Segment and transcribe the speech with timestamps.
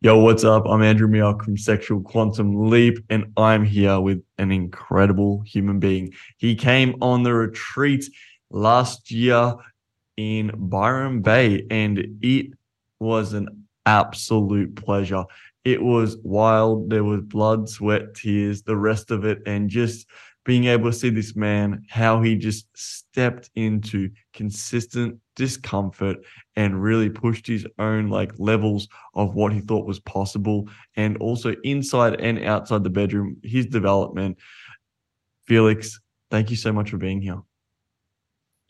[0.00, 0.64] Yo, what's up?
[0.64, 6.14] I'm Andrew Mioch from Sexual Quantum Leap, and I'm here with an incredible human being.
[6.36, 8.04] He came on the retreat
[8.48, 9.56] last year
[10.16, 12.46] in Byron Bay, and it
[13.00, 15.24] was an absolute pleasure.
[15.64, 16.90] It was wild.
[16.90, 20.06] There was blood, sweat, tears, the rest of it, and just
[20.48, 26.16] being able to see this man, how he just stepped into consistent discomfort
[26.56, 30.66] and really pushed his own like levels of what he thought was possible.
[30.96, 34.38] And also inside and outside the bedroom, his development.
[35.46, 37.42] Felix, thank you so much for being here.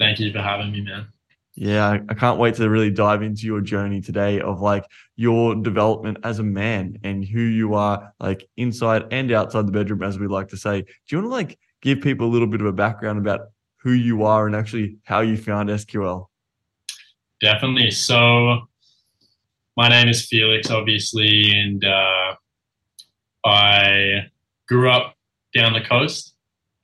[0.01, 1.07] Thank you for having me, man.
[1.55, 4.85] Yeah, I can't wait to really dive into your journey today of like
[5.15, 10.03] your development as a man and who you are, like inside and outside the bedroom,
[10.03, 10.83] as we like to say.
[10.83, 13.49] Do you want to like give people a little bit of a background about
[13.83, 16.27] who you are and actually how you found SQL?
[17.41, 17.91] Definitely.
[17.91, 18.69] So,
[19.77, 22.35] my name is Felix, obviously, and uh,
[23.45, 24.27] I
[24.67, 25.15] grew up
[25.55, 26.35] down the coast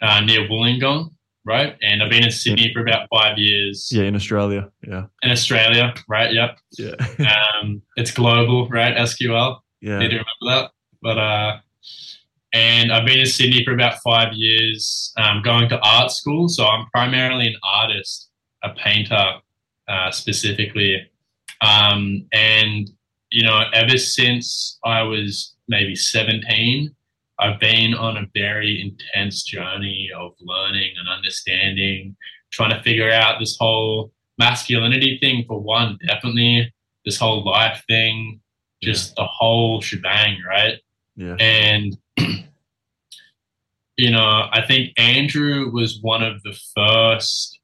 [0.00, 1.10] uh, near Wollongong,
[1.44, 1.76] right?
[1.82, 3.90] And I've been in Sydney for about five years.
[3.92, 4.70] Yeah, in Australia.
[4.86, 5.06] Yeah.
[5.22, 6.32] In Australia, right?
[6.32, 6.58] Yep.
[6.78, 6.94] Yeah.
[7.62, 8.96] um, it's global, right?
[8.96, 9.58] SQL.
[9.80, 9.98] Yeah.
[9.98, 10.70] Need to remember that.
[11.02, 11.58] But uh,
[12.54, 16.48] and I've been in Sydney for about five years, um, going to art school.
[16.48, 18.30] So I'm primarily an artist,
[18.62, 19.40] a painter
[19.88, 21.10] uh, specifically.
[21.60, 22.88] Um, and,
[23.30, 26.94] you know, ever since I was maybe 17,
[27.40, 32.16] I've been on a very intense journey of learning and understanding,
[32.52, 36.72] trying to figure out this whole masculinity thing for one, definitely
[37.04, 38.40] this whole life thing,
[38.80, 39.24] just yeah.
[39.24, 40.78] the whole shebang, right?
[41.16, 41.34] Yeah.
[41.40, 41.96] And
[43.96, 47.58] you know, I think Andrew was one of the first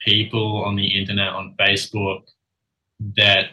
[0.00, 2.22] people on the internet on Facebook
[3.16, 3.46] that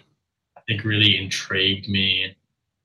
[0.57, 2.35] I think really intrigued me.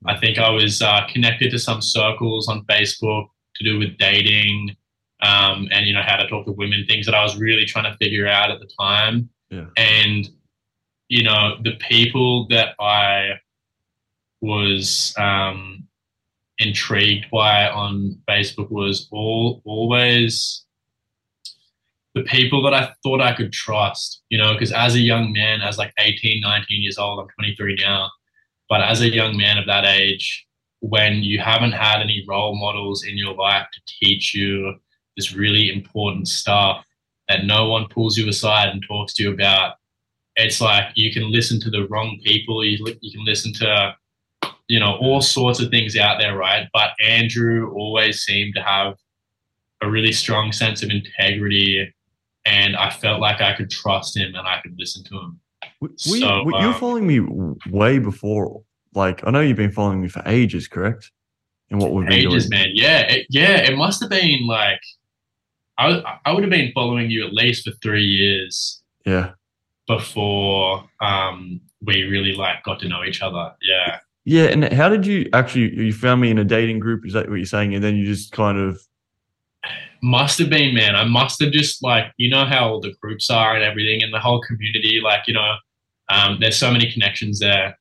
[0.05, 4.75] I think I was uh, connected to some circles on Facebook to do with dating
[5.21, 7.91] um, and you know how to talk to women, things that I was really trying
[7.91, 9.29] to figure out at the time.
[9.49, 9.65] Yeah.
[9.75, 10.29] And
[11.09, 13.39] you know the people that I
[14.41, 15.86] was um,
[16.59, 20.65] intrigued by on Facebook was all always
[22.15, 25.61] the people that I thought I could trust, you know, because as a young man,
[25.61, 28.09] as like 18, 19 years old, I'm 23 now,
[28.69, 30.47] but as a young man of that age,
[30.79, 34.73] when you haven't had any role models in your life to teach you
[35.15, 36.83] this really important stuff
[37.27, 39.75] that no one pulls you aside and talks to you about,
[40.35, 43.95] it's like you can listen to the wrong people, you, you can listen to
[44.67, 46.67] you know, all sorts of things out there, right?
[46.73, 48.95] But Andrew always seemed to have
[49.81, 51.93] a really strong sense of integrity,
[52.45, 55.39] and I felt like I could trust him and I could listen to him.
[55.95, 57.19] So, you, you were um, following me
[57.69, 58.63] way before.
[58.95, 61.11] Like, I know you've been following me for ages, correct?
[61.69, 62.61] And what we've ages, doing.
[62.61, 62.69] man.
[62.73, 63.57] Yeah, it, yeah.
[63.57, 64.79] It must have been like
[65.77, 68.81] I I would have been following you at least for three years.
[69.05, 69.31] Yeah.
[69.87, 73.53] Before um we really like got to know each other.
[73.61, 73.99] Yeah.
[74.27, 77.05] Yeah, and how did you actually you found me in a dating group?
[77.05, 77.73] Is that what you're saying?
[77.73, 78.77] And then you just kind of
[80.03, 80.97] must have been, man.
[80.97, 84.13] I must have just like you know how all the groups are and everything, and
[84.13, 84.99] the whole community.
[85.01, 85.53] Like you know,
[86.09, 87.79] um, there's so many connections there.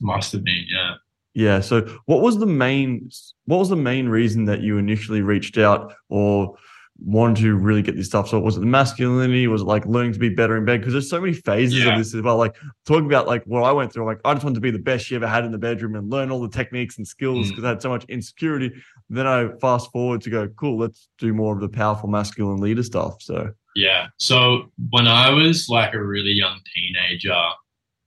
[0.00, 0.96] Must have been, yeah.
[1.32, 1.60] Yeah.
[1.60, 3.08] So, what was the main?
[3.46, 6.58] What was the main reason that you initially reached out, or
[7.00, 8.28] wanted to really get this stuff?
[8.28, 9.46] So was it the masculinity?
[9.46, 10.80] Was it like learning to be better in bed?
[10.80, 11.92] Because there's so many phases yeah.
[11.92, 12.36] of this as well.
[12.36, 12.56] Like
[12.86, 14.06] talking about like what I went through.
[14.06, 16.10] Like I just wanted to be the best she ever had in the bedroom and
[16.10, 17.66] learn all the techniques and skills because mm.
[17.66, 18.72] I had so much insecurity.
[19.08, 22.82] Then I fast forward to go, cool, let's do more of the powerful masculine leader
[22.82, 23.20] stuff.
[23.20, 24.06] So yeah.
[24.18, 27.40] So when I was like a really young teenager,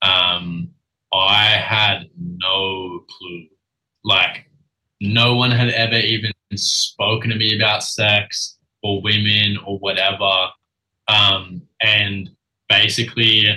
[0.01, 0.69] um,
[1.13, 3.47] I had no clue.
[4.03, 4.49] Like
[5.01, 10.49] no one had ever even spoken to me about sex or women or whatever.
[11.07, 12.29] Um, and
[12.69, 13.47] basically,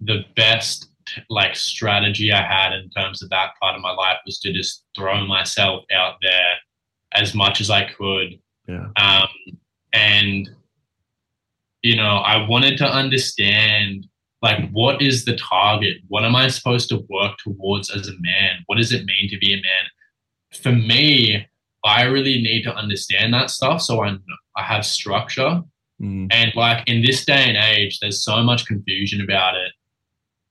[0.00, 0.88] the best
[1.30, 4.84] like strategy I had in terms of that part of my life was to just
[4.96, 6.54] throw myself out there
[7.14, 8.38] as much as I could.
[8.66, 8.88] Yeah.
[8.96, 9.28] Um,
[9.92, 10.50] and
[11.82, 14.06] you know, I wanted to understand
[14.42, 15.98] like what is the target?
[16.08, 18.62] What am I supposed to work towards as a man?
[18.66, 19.86] What does it mean to be a man?
[20.52, 21.46] For me,
[21.84, 24.16] I really need to understand that stuff so I
[24.56, 25.62] I have structure.
[26.00, 26.28] Mm.
[26.30, 29.72] And like in this day and age, there's so much confusion about it.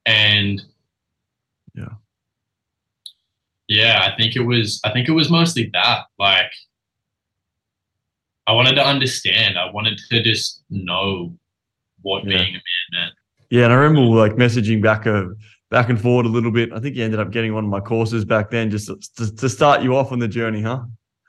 [0.05, 0.61] And
[1.73, 1.89] yeah.
[3.67, 6.05] Yeah, I think it was I think it was mostly that.
[6.17, 6.51] Like
[8.47, 9.57] I wanted to understand.
[9.57, 11.33] I wanted to just know
[12.01, 12.37] what yeah.
[12.37, 13.13] being a man meant.
[13.49, 15.29] Yeah, and I remember like messaging back a
[15.69, 16.71] back and forward a little bit.
[16.73, 18.87] I think you ended up getting one of my courses back then just
[19.17, 20.83] to, to start you off on the journey, huh?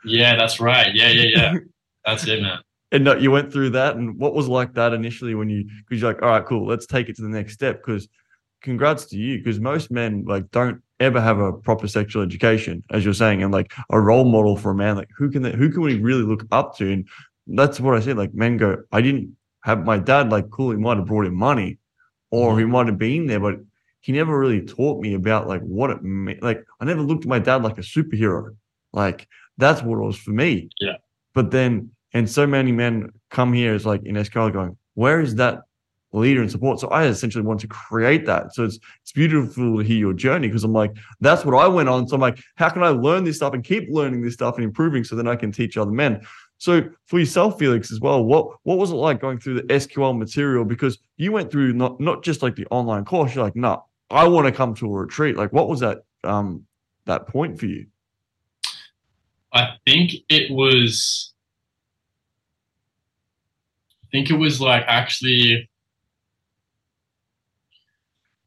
[0.08, 0.94] Yeah, that's right.
[0.94, 1.54] Yeah, yeah, yeah.
[2.04, 2.58] that's it, man.
[2.90, 6.00] And no, you went through that, and what was like that initially when you because
[6.00, 7.82] you're like, all right, cool, let's take it to the next step.
[7.84, 8.08] Because
[8.62, 13.04] congrats to you, because most men like don't ever have a proper sexual education, as
[13.04, 14.96] you're saying, and like a role model for a man.
[14.96, 16.90] Like who can they, who can we really look up to?
[16.90, 17.08] And
[17.46, 18.16] that's what I said.
[18.16, 20.30] Like men go, I didn't have my dad.
[20.30, 21.78] Like cool, he might have brought him money,
[22.30, 22.72] or he mm-hmm.
[22.72, 23.56] might have been there, but
[24.00, 26.42] he never really taught me about like what it meant.
[26.42, 28.56] Like I never looked at my dad like a superhero.
[28.92, 29.28] Like
[29.58, 30.70] that's what it was for me.
[30.80, 30.96] Yeah.
[31.34, 35.34] But then, and so many men come here as like in SQL going, where is
[35.36, 35.60] that
[36.12, 36.80] leader and support?
[36.80, 38.54] So I essentially want to create that.
[38.54, 41.88] So it's it's beautiful to hear your journey because I'm like, that's what I went
[41.88, 42.08] on.
[42.08, 44.64] So I'm like, how can I learn this stuff and keep learning this stuff and
[44.64, 46.22] improving so then I can teach other men?
[46.58, 50.16] So for yourself, Felix, as well, what what was it like going through the SQL
[50.16, 50.64] material?
[50.64, 53.34] Because you went through not not just like the online course.
[53.34, 55.36] You're like, no, nah, I want to come to a retreat.
[55.36, 56.64] Like, what was that um
[57.06, 57.86] that point for you?
[59.52, 61.32] I think it was.
[64.04, 65.68] I think it was like actually.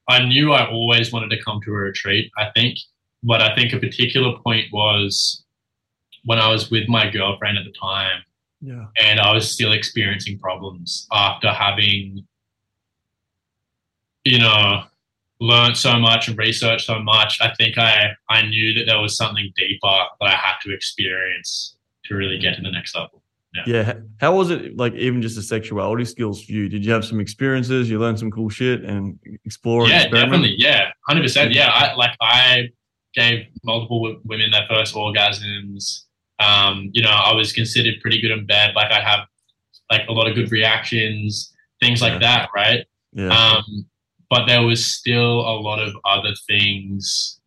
[0.07, 2.31] I knew I always wanted to come to a retreat.
[2.37, 2.77] I think,
[3.23, 5.43] but I think a particular point was
[6.25, 8.23] when I was with my girlfriend at the time.
[8.61, 8.85] Yeah.
[9.01, 12.27] And I was still experiencing problems after having,
[14.23, 14.83] you know,
[15.41, 17.41] learned so much and researched so much.
[17.41, 21.75] I think I I knew that there was something deeper that I had to experience
[22.05, 23.23] to really get to the next level.
[23.53, 23.63] Yeah.
[23.65, 23.93] yeah.
[24.21, 26.69] How was it like even just the sexuality skills for you?
[26.69, 27.89] Did you have some experiences?
[27.89, 29.89] You learned some cool shit and explore?
[29.89, 30.55] Yeah, and definitely.
[30.57, 30.91] Yeah.
[31.07, 31.53] Hundred percent.
[31.53, 31.69] Yeah.
[31.69, 32.69] I like I
[33.13, 36.03] gave multiple women their first orgasms.
[36.39, 38.73] Um, you know, I was considered pretty good in bed.
[38.73, 39.27] Like I have
[39.91, 42.19] like a lot of good reactions, things like yeah.
[42.19, 42.85] that, right?
[43.11, 43.29] Yeah.
[43.29, 43.85] Um,
[44.31, 47.41] but there was still a lot of other things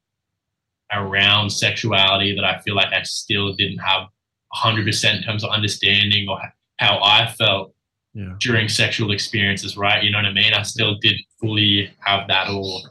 [0.93, 4.09] around sexuality that I feel like I still didn't have
[4.55, 6.39] 100% in terms of understanding or
[6.77, 7.75] how I felt
[8.13, 8.35] yeah.
[8.39, 10.05] during sexual experiences, right?
[10.05, 10.53] You know what I mean?
[10.53, 12.87] I still didn't fully have that all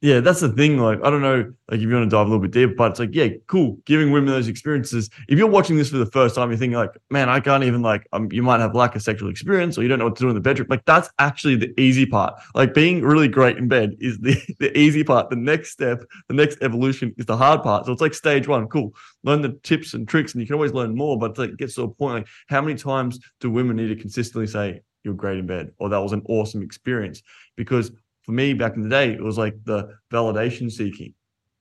[0.00, 0.78] yeah, that's the thing.
[0.78, 2.92] Like, I don't know, like if you want to dive a little bit deeper, but
[2.92, 5.10] it's like, yeah, cool, giving women those experiences.
[5.28, 7.82] If you're watching this for the first time, you're thinking like, man, I can't even
[7.82, 10.22] like, um, you might have lack of sexual experience, or you don't know what to
[10.22, 10.68] do in the bedroom.
[10.70, 12.40] Like, that's actually the easy part.
[12.54, 15.30] Like, being really great in bed is the the easy part.
[15.30, 17.86] The next step, the next evolution is the hard part.
[17.86, 18.94] So it's like stage one, cool.
[19.24, 21.18] Learn the tips and tricks, and you can always learn more.
[21.18, 23.96] But like it gets to a point like, how many times do women need to
[23.96, 27.22] consistently say you're great in bed, or that was an awesome experience?
[27.56, 27.90] Because
[28.28, 31.14] for me back in the day, it was like the validation seeking.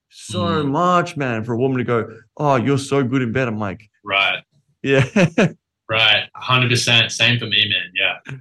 [0.10, 0.70] So mm.
[0.70, 3.48] much, man, for a woman to go, Oh, you're so good in bed.
[3.48, 4.44] I'm like, Right.
[4.84, 5.06] Yeah.
[5.90, 6.24] right.
[6.36, 7.10] 100%.
[7.10, 7.92] Same for me, man.
[7.96, 8.38] Yeah.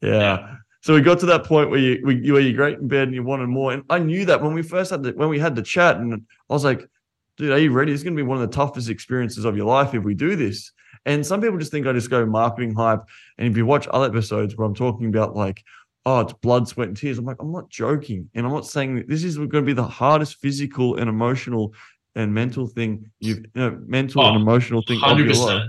[0.00, 0.08] yeah.
[0.10, 0.54] Yeah.
[0.80, 3.22] So we got to that point where you where you're great in bed and you
[3.22, 3.74] wanted more.
[3.74, 6.14] And I knew that when we first had the when we had the chat, and
[6.14, 6.88] I was like,
[7.36, 7.92] dude, are you ready?
[7.92, 10.72] It's gonna be one of the toughest experiences of your life if we do this.
[11.04, 13.02] And some people just think I just go marketing hype.
[13.36, 15.62] And if you watch other episodes where I'm talking about like,
[16.04, 17.18] oh, it's blood, sweat, and tears.
[17.18, 18.28] I'm like, I'm not joking.
[18.34, 21.74] And I'm not saying that this is going to be the hardest physical and emotional
[22.14, 25.12] and mental thing you've, you know, mental oh, and emotional thing 100%.
[25.12, 25.68] of your life.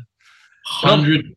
[0.65, 1.35] Hundred,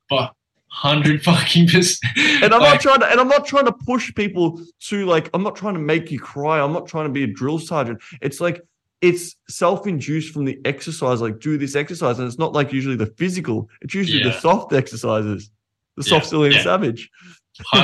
[0.69, 2.12] hundred fucking percent.
[2.16, 5.31] And I'm like, not trying to, and I'm not trying to push people to like,
[5.34, 6.60] I'm not trying to make you cry.
[6.60, 8.02] I'm not trying to be a drill sergeant.
[8.20, 8.62] It's like,
[9.02, 11.20] it's self-induced from the exercise.
[11.20, 13.69] Like, do this exercise, and it's not like usually the physical.
[13.82, 14.31] It's usually yeah.
[14.31, 15.50] the soft exercises,
[15.96, 17.10] the soft, yeah, silly, and savage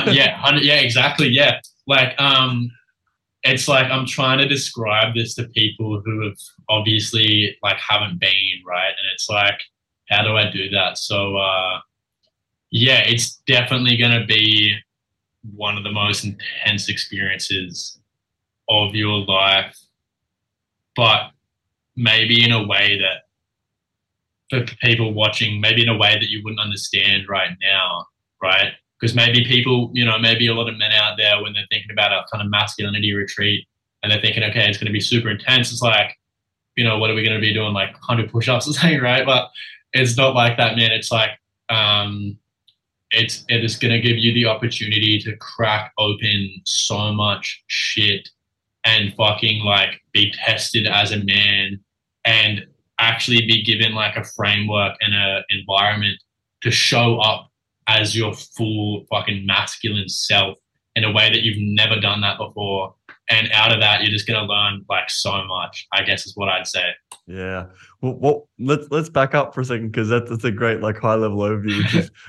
[0.07, 1.27] yeah, yeah, exactly.
[1.27, 2.71] Yeah, like um,
[3.43, 6.37] it's like I'm trying to describe this to people who have
[6.69, 9.59] obviously like haven't been right, and it's like,
[10.09, 10.97] how do I do that?
[10.97, 11.79] So uh,
[12.71, 14.75] yeah, it's definitely gonna be
[15.55, 17.99] one of the most intense experiences
[18.69, 19.77] of your life,
[20.95, 21.31] but
[21.95, 23.23] maybe in a way that
[24.49, 28.05] for people watching, maybe in a way that you wouldn't understand right now,
[28.41, 28.73] right?
[29.03, 31.91] Because maybe people, you know, maybe a lot of men out there when they're thinking
[31.91, 33.67] about a kind of masculinity retreat
[34.01, 35.73] and they're thinking, okay, it's going to be super intense.
[35.73, 36.17] It's like,
[36.77, 37.73] you know, what are we going to be doing?
[37.73, 39.25] Like 100 push-ups or something, right?
[39.25, 39.49] But
[39.91, 40.93] it's not like that, man.
[40.93, 41.31] It's like,
[41.67, 42.37] um,
[43.11, 48.29] it's it is going to give you the opportunity to crack open so much shit
[48.85, 51.77] and fucking like be tested as a man
[52.23, 52.65] and
[52.99, 56.17] actually be given like a framework and a environment
[56.61, 57.49] to show up
[57.87, 60.57] as your full fucking masculine self
[60.95, 62.93] in a way that you've never done that before.
[63.29, 65.87] And out of that, you're just going to learn like so much.
[65.91, 66.85] I guess is what I'd say.
[67.25, 67.65] Yeah.
[68.01, 70.97] Well, well let's let's back up for a second because that's, that's a great like
[70.97, 71.77] high level overview.
[71.77, 72.11] Which is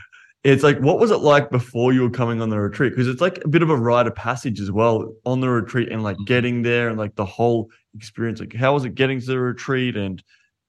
[0.44, 3.22] it's like what was it like before you were coming on the retreat because it's
[3.22, 6.18] like a bit of a rite of passage as well on the retreat and like
[6.26, 9.96] getting there and like the whole experience like how was it getting to the retreat
[9.96, 10.22] and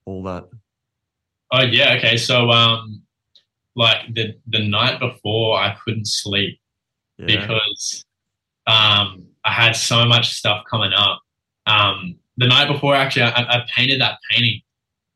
[0.06, 0.46] all that
[1.52, 3.02] oh yeah okay so um
[3.76, 6.60] like the the night before i couldn't sleep
[7.18, 7.26] yeah.
[7.26, 8.06] because
[8.68, 11.22] um i had so much stuff coming up
[11.68, 14.62] um the night before actually i, I painted that painting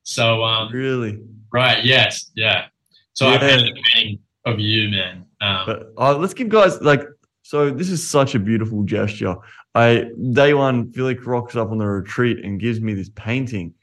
[0.03, 1.19] so um really
[1.51, 2.65] right yes yeah
[3.13, 3.35] so yeah.
[3.35, 5.25] i painted a painting of you, man.
[5.41, 7.03] Um, but uh, let's give guys like
[7.43, 7.69] so.
[7.69, 9.35] This is such a beautiful gesture.
[9.75, 13.73] I day one, Felix rocks up on the retreat and gives me this painting,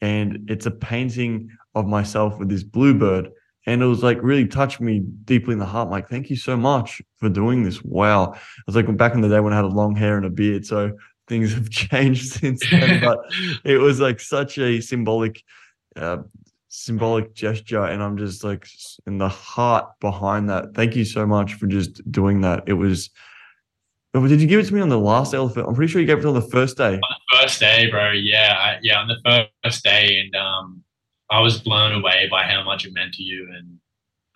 [0.00, 3.30] and it's a painting of myself with this bluebird.
[3.66, 5.86] And it was like really touched me deeply in the heart.
[5.86, 7.82] I'm like, thank you so much for doing this.
[7.82, 8.32] Wow.
[8.34, 10.30] I was like back in the day when I had a long hair and a
[10.30, 10.64] beard.
[10.64, 10.92] So
[11.28, 13.00] things have changed since then.
[13.04, 13.18] but
[13.64, 15.42] it was like such a symbolic
[15.96, 16.18] uh,
[16.76, 18.68] symbolic gesture and i'm just like
[19.06, 23.08] in the heart behind that thank you so much for just doing that it was
[24.12, 26.06] oh, did you give it to me on the last day i'm pretty sure you
[26.06, 29.08] gave it on the first day on the first day bro yeah I, yeah on
[29.08, 30.84] the first day and um
[31.30, 33.78] i was blown away by how much it meant to you and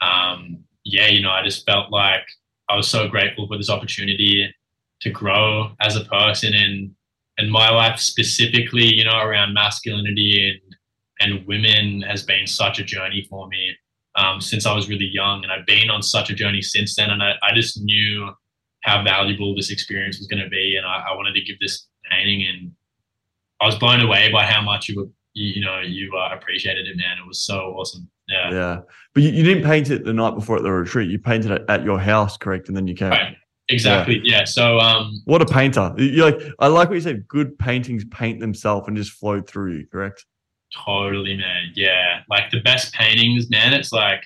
[0.00, 2.25] um yeah you know i just felt like
[2.68, 4.52] i was so grateful for this opportunity
[5.00, 6.90] to grow as a person and
[7.38, 10.76] and my life specifically you know around masculinity and
[11.20, 13.76] and women has been such a journey for me
[14.16, 15.42] um, since I was really young.
[15.42, 17.11] And I've been on such a journey since then.
[17.11, 18.30] And I, I just knew
[18.82, 20.76] how valuable this experience was going to be.
[20.76, 22.47] And I, I, wanted to give this painting.
[22.49, 22.73] And
[23.61, 25.09] I was blown away by how much you were,
[25.40, 27.18] you, you know, you uh, appreciated it, man.
[27.18, 28.09] It was so awesome.
[28.28, 28.52] Yeah.
[28.52, 28.80] Yeah.
[29.14, 31.11] But you, you, didn't paint it the night before at the retreat.
[31.11, 32.68] You painted it at your house, correct?
[32.68, 33.11] And then you came.
[33.11, 33.37] Right.
[33.68, 34.20] Exactly.
[34.23, 34.38] Yeah.
[34.38, 34.44] yeah.
[34.44, 35.94] So, um, what a painter!
[35.97, 37.26] You like, I like what you said.
[37.28, 39.87] Good paintings paint themselves and just flow through you.
[39.87, 40.26] Correct.
[40.85, 41.70] Totally, man.
[41.75, 42.20] Yeah.
[42.28, 44.25] Like the best paintings, man, it's like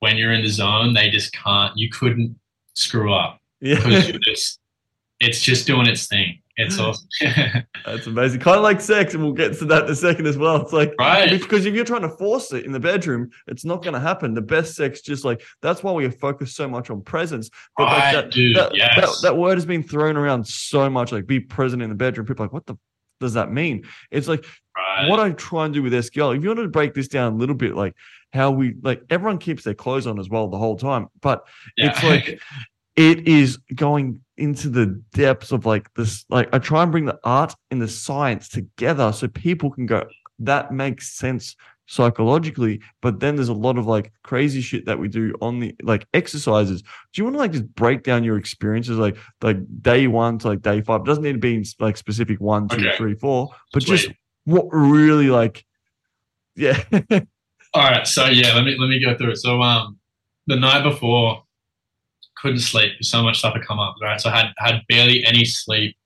[0.00, 2.38] when you're in the zone, they just can't, you couldn't
[2.74, 3.40] screw up.
[3.60, 3.80] Yeah.
[4.22, 4.60] Just,
[5.18, 6.42] it's just doing its thing.
[6.56, 7.08] It's awesome.
[7.84, 8.40] That's amazing.
[8.40, 10.56] Kind of like sex, and we'll get to that in a second as well.
[10.62, 11.30] It's like, right.
[11.30, 14.34] Because if you're trying to force it in the bedroom, it's not going to happen.
[14.34, 17.50] The best sex, just like, that's why we focus so much on presence.
[17.76, 18.96] But right, like that, dude, that, yes.
[18.96, 22.26] that, that word has been thrown around so much, like be present in the bedroom.
[22.26, 22.76] People like, what the
[23.20, 23.86] does that mean?
[24.10, 24.44] It's like
[24.76, 25.08] right.
[25.08, 26.36] what I try and do with SQL.
[26.36, 27.94] If you want to break this down a little bit, like
[28.32, 31.46] how we like everyone keeps their clothes on as well the whole time, but
[31.76, 31.90] yeah.
[31.90, 32.40] it's like
[32.96, 36.24] it is going into the depths of like this.
[36.28, 40.06] Like I try and bring the art and the science together so people can go.
[40.38, 41.56] That makes sense
[41.88, 45.74] psychologically but then there's a lot of like crazy shit that we do on the
[45.82, 50.08] like exercises do you want to like just break down your experiences like like day
[50.08, 52.76] one to like day five it doesn't need to be in like specific one two
[52.88, 52.96] okay.
[52.96, 53.98] three four but Sweet.
[53.98, 54.10] just
[54.44, 55.64] what really like
[56.56, 56.82] yeah
[57.72, 59.96] all right so yeah let me let me go through it so um
[60.48, 61.44] the night before
[62.36, 65.44] couldn't sleep so much stuff had come up right so i had had barely any
[65.44, 65.96] sleep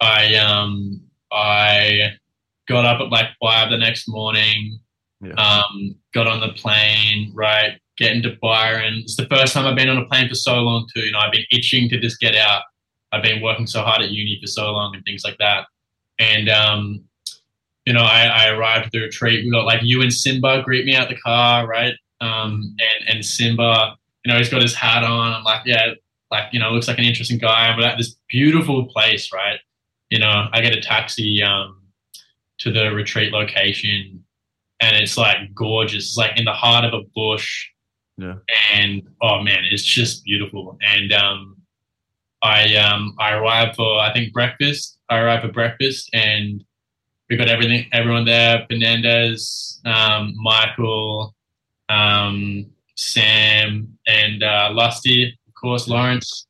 [0.00, 1.00] i um
[1.32, 2.12] i
[2.68, 4.78] got up at like five the next morning
[5.20, 5.34] yeah.
[5.34, 7.78] Um, got on the plane, right?
[7.98, 9.00] Getting to Byron.
[9.02, 11.02] It's the first time I've been on a plane for so long too.
[11.02, 12.62] You know, I've been itching to just get out.
[13.12, 15.66] I've been working so hard at uni for so long and things like that.
[16.18, 17.04] And um,
[17.84, 19.44] you know, I, I arrived at the retreat.
[19.44, 21.94] We got like you and Simba greet me out the car, right?
[22.20, 25.32] Um, and and Simba, you know, he's got his hat on.
[25.32, 25.92] I'm like, yeah,
[26.30, 27.74] like you know, looks like an interesting guy.
[27.76, 29.58] We're at this beautiful place, right?
[30.10, 31.82] You know, I get a taxi um,
[32.58, 34.24] to the retreat location
[34.80, 36.04] and it's like gorgeous.
[36.06, 37.68] It's like in the heart of a bush.
[38.16, 38.36] Yeah.
[38.72, 40.76] And oh man, it's just beautiful.
[40.80, 41.56] And um,
[42.42, 44.98] I um, I arrived for I think breakfast.
[45.08, 46.64] I arrived for breakfast, and
[47.28, 48.66] we got everything, everyone there.
[48.68, 51.34] Fernandez, um, Michael,
[51.88, 52.66] um,
[53.00, 56.46] Sam, and uh, Lusty, of course, Lawrence,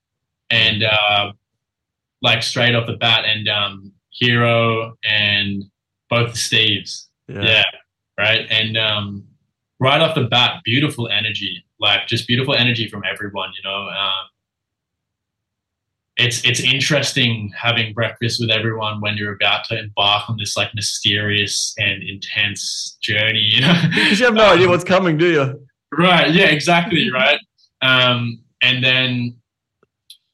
[0.51, 1.33] and uh,
[2.23, 5.65] like straight off the bat, and um, Hero and
[6.09, 7.07] both the Steves.
[7.29, 7.43] Yeah.
[7.43, 7.65] yeah
[8.21, 8.47] right?
[8.51, 9.25] And um,
[9.79, 13.51] right off the bat, beautiful energy, like just beautiful energy from everyone.
[13.57, 14.27] You know, um,
[16.17, 20.75] it's it's interesting having breakfast with everyone when you're about to embark on this like
[20.75, 23.51] mysterious and intense journey.
[23.55, 25.67] You know, because you have no um, idea what's coming, do you?
[25.93, 26.33] Right.
[26.33, 26.47] Yeah.
[26.47, 27.11] Exactly.
[27.11, 27.39] Right.
[27.83, 29.37] Um, and then,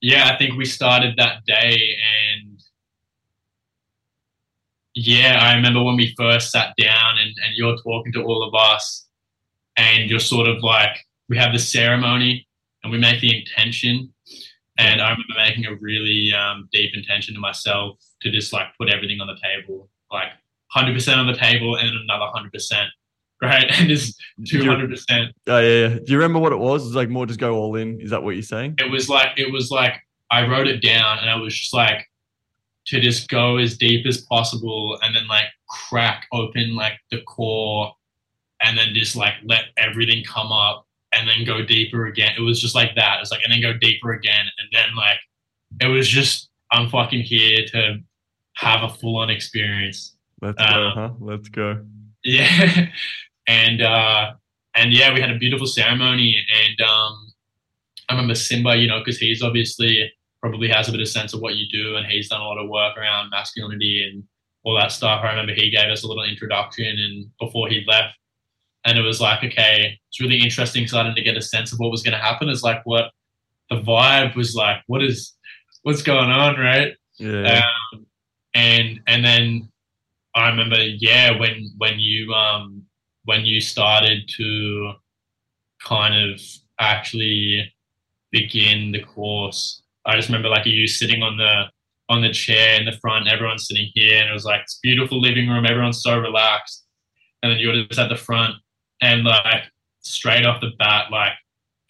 [0.00, 1.96] yeah, I think we started that day
[2.36, 2.60] and
[4.96, 8.54] yeah, I remember when we first sat down and, and you're talking to all of
[8.54, 9.06] us,
[9.76, 10.96] and you're sort of like,
[11.28, 12.48] we have the ceremony
[12.82, 14.12] and we make the intention.
[14.78, 18.88] And I remember making a really um, deep intention to myself to just like put
[18.88, 20.28] everything on the table, like
[20.74, 22.86] 100% on the table and another 100%.
[23.42, 23.66] Right?
[23.78, 25.34] And just two hundred percent.
[25.46, 25.94] Oh yeah, yeah.
[25.96, 26.86] Do you remember what it was?
[26.86, 28.00] It's like more just go all in.
[28.00, 28.76] Is that what you're saying?
[28.78, 29.94] It was like it was like
[30.30, 32.06] I wrote it down, and I was just like
[32.86, 37.92] to just go as deep as possible, and then like crack open like the core,
[38.62, 42.32] and then just like let everything come up, and then go deeper again.
[42.38, 43.20] It was just like that.
[43.20, 45.18] it's like and then go deeper again, and then like
[45.80, 47.98] it was just I'm fucking here to
[48.54, 50.16] have a full on experience.
[50.42, 51.10] Let's go, Um, huh?
[51.20, 51.84] Let's go.
[52.24, 52.88] Yeah.
[53.46, 54.32] And uh
[54.74, 57.32] and yeah, we had a beautiful ceremony and um
[58.08, 61.40] I remember Simba, you know, because he's obviously probably has a bit of sense of
[61.40, 64.22] what you do and he's done a lot of work around masculinity and
[64.62, 65.22] all that stuff.
[65.24, 68.14] I remember he gave us a little introduction and before he left.
[68.84, 71.90] And it was like, okay, it's really interesting starting to get a sense of what
[71.90, 72.48] was gonna happen.
[72.48, 73.10] It's like what
[73.70, 75.34] the vibe was like, what is
[75.82, 76.94] what's going on, right?
[77.18, 77.64] Yeah.
[77.92, 78.06] Um,
[78.54, 79.68] and and then
[80.34, 82.85] I remember, yeah, when when you um
[83.26, 84.92] when you started to
[85.84, 86.40] kind of
[86.80, 87.72] actually
[88.32, 91.64] begin the course, I just remember like you sitting on the
[92.08, 95.20] on the chair in the front, everyone's sitting here, and it was like this beautiful
[95.20, 96.84] living room, everyone's so relaxed,
[97.42, 98.54] and then you're just at the front,
[99.02, 99.64] and like
[100.00, 101.32] straight off the bat, like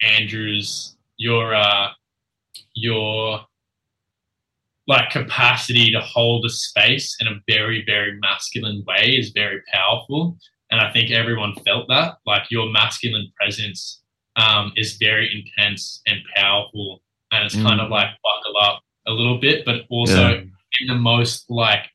[0.01, 1.89] Andrew's your uh
[2.73, 3.41] your
[4.87, 10.37] like capacity to hold a space in a very very masculine way is very powerful
[10.71, 14.01] and i think everyone felt that like your masculine presence
[14.35, 17.85] um, is very intense and powerful and it's kind Mm.
[17.85, 20.41] of like buckle up a little bit but also Yeah.
[20.81, 21.85] in the most like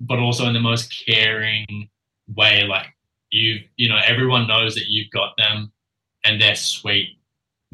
[0.00, 1.88] but also in the most caring
[2.36, 2.88] way like
[3.30, 5.72] you you know everyone knows that you've got them
[6.24, 7.18] and they're sweet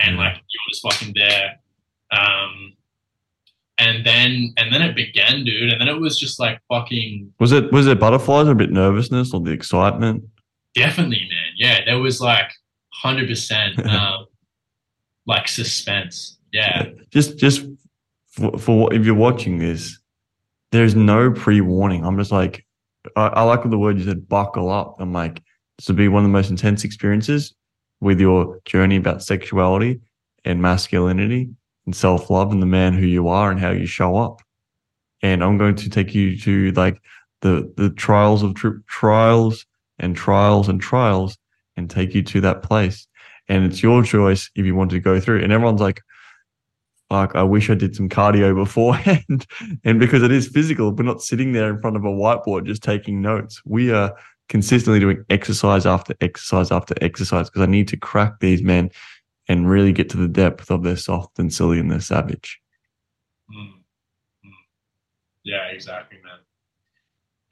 [0.00, 0.18] and Mm.
[0.18, 1.59] like you're just fucking there
[2.12, 2.75] um
[3.78, 7.52] and then and then it began dude and then it was just like fucking Was
[7.52, 10.23] it was it butterflies or a bit nervousness or the excitement?
[10.75, 12.50] Definitely man yeah there was like
[13.05, 14.26] 100% um
[15.26, 17.67] like suspense yeah Just just
[18.33, 19.99] for, for if you're watching this,
[20.73, 22.05] there's no pre-warning.
[22.05, 22.64] I'm just like,
[23.14, 24.97] I, I like the word you said, buckle up.
[24.99, 25.43] I'm like,
[25.79, 27.55] this will be one of the most intense experiences
[28.00, 30.00] with your journey about sexuality
[30.45, 31.50] and masculinity
[31.87, 34.41] and self-love and the man who you are and how you show up.
[35.23, 37.00] And I'm going to take you to like
[37.43, 39.67] the the trials of tri- trials
[40.02, 41.38] and trials and trials
[41.76, 43.06] and take you to that place.
[43.49, 45.43] And it's your choice if you want to go through.
[45.43, 46.02] And everyone's like,
[47.08, 49.47] fuck, I wish I did some cardio beforehand.
[49.84, 52.82] and because it is physical, we're not sitting there in front of a whiteboard just
[52.82, 53.62] taking notes.
[53.65, 54.15] We are
[54.49, 58.91] consistently doing exercise after exercise after exercise because I need to crack these men
[59.49, 62.60] and really get to the depth of their soft and silly and their savage.
[63.50, 63.73] Mm.
[64.47, 64.50] Mm.
[65.45, 66.38] yeah exactly man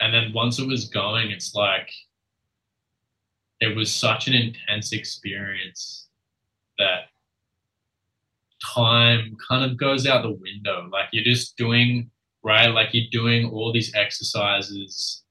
[0.01, 1.91] and then once it was going it's like
[3.61, 6.09] it was such an intense experience
[6.79, 7.05] that
[8.75, 10.89] time kind of goes out the window.
[10.91, 12.11] Like you're just doing,
[12.43, 12.69] right?
[12.69, 15.23] Like you're doing all these exercises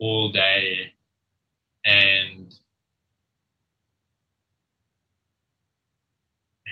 [0.00, 0.92] all day
[1.84, 2.54] and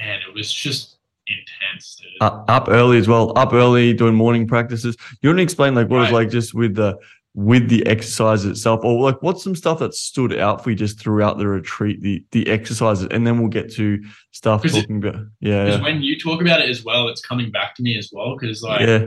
[0.00, 2.00] man, it was just intense.
[2.20, 4.96] Uh, up early as well, up early doing morning practices.
[5.22, 6.24] You want to explain like what it's Right.
[6.24, 6.98] like just with the
[7.36, 10.98] with the exercise itself, or like what's some stuff that stood out for you just
[10.98, 15.26] throughout the retreat, the the exercises, and then we'll get to stuff it- talking about
[15.40, 18.08] yeah, Because when you talk about it as well, it's coming back to me as
[18.10, 18.36] well.
[18.36, 19.04] Because like yeah.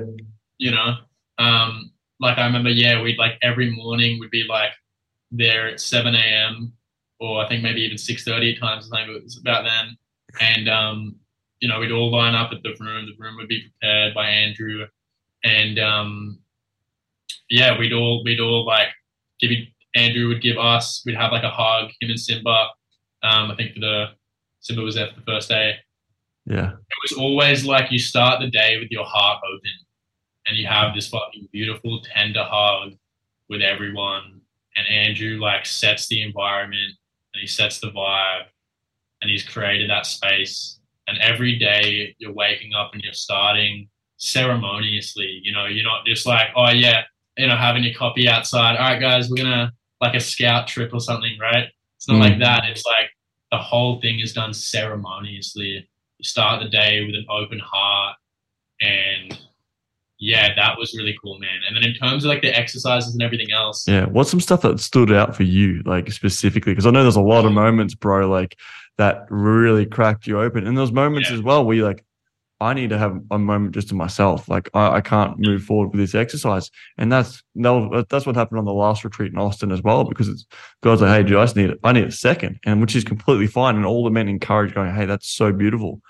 [0.59, 0.93] you know,
[1.39, 4.73] um, like I remember, yeah, we'd like every morning we'd be like
[5.31, 6.71] there at seven a.m.
[7.19, 8.91] or I think maybe even six thirty at times.
[8.93, 9.97] I think it was about then,
[10.39, 11.15] and um,
[11.61, 13.07] you know, we'd all line up at the room.
[13.07, 14.85] The room would be prepared by Andrew,
[15.43, 16.39] and um,
[17.49, 18.89] yeah, we'd all we'd all like
[19.39, 19.51] give
[19.95, 21.01] Andrew would give us.
[21.05, 21.89] We'd have like a hug.
[21.99, 22.67] Him and Simba.
[23.23, 24.11] Um, I think the
[24.61, 25.75] Simba was there for the first day
[26.45, 26.71] Yeah.
[26.71, 29.71] it was always like you start the day with your heart open
[30.47, 32.93] and you have this fucking beautiful tender hug
[33.49, 34.41] with everyone
[34.75, 36.91] and andrew like sets the environment
[37.33, 38.45] and he sets the vibe
[39.21, 45.39] and he's created that space and every day you're waking up and you're starting ceremoniously
[45.43, 47.03] you know you're not just like oh yeah
[47.39, 49.71] you know having your copy outside all right guys we're gonna
[50.01, 51.65] like a scout trip or something right
[51.97, 52.21] it's not Mm.
[52.29, 53.09] like that it's like
[53.51, 58.15] the whole thing is done ceremoniously you start the day with an open heart
[58.81, 59.39] and
[60.19, 63.21] yeah that was really cool man and then in terms of like the exercises and
[63.23, 64.05] everything else Yeah.
[64.05, 66.73] What's some stuff that stood out for you, like specifically?
[66.73, 68.57] Because I know there's a lot of moments, bro, like
[68.97, 70.67] that really cracked you open.
[70.67, 71.37] And those moments Yeah.
[71.37, 72.03] as well where you're like,
[72.61, 74.49] I need to have a moment just to myself.
[74.49, 78.59] Like I, I can't move forward with this exercise, and that's no, that's what happened
[78.59, 80.03] on the last retreat in Austin as well.
[80.03, 80.45] Because it's
[80.83, 83.47] guys like, hey, dude, I just need I need a second, and which is completely
[83.47, 83.75] fine.
[83.75, 86.01] And all the men encourage, going, hey, that's so beautiful.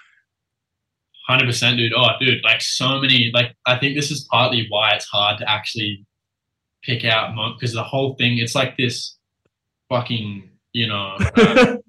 [1.27, 1.93] Hundred percent, dude.
[1.95, 3.29] Oh, dude, like so many.
[3.31, 6.03] Like I think this is partly why it's hard to actually
[6.83, 8.39] pick out because the whole thing.
[8.39, 9.17] It's like this
[9.89, 11.15] fucking, you know.
[11.35, 11.77] Uh,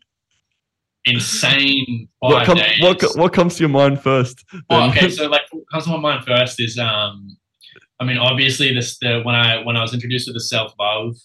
[1.04, 4.44] insane what, come, what, what, comes to your mind first?
[4.68, 7.36] Oh, okay, so like what comes to my mind first is um,
[8.00, 11.16] I mean, obviously this the when I when I was introduced to the self love,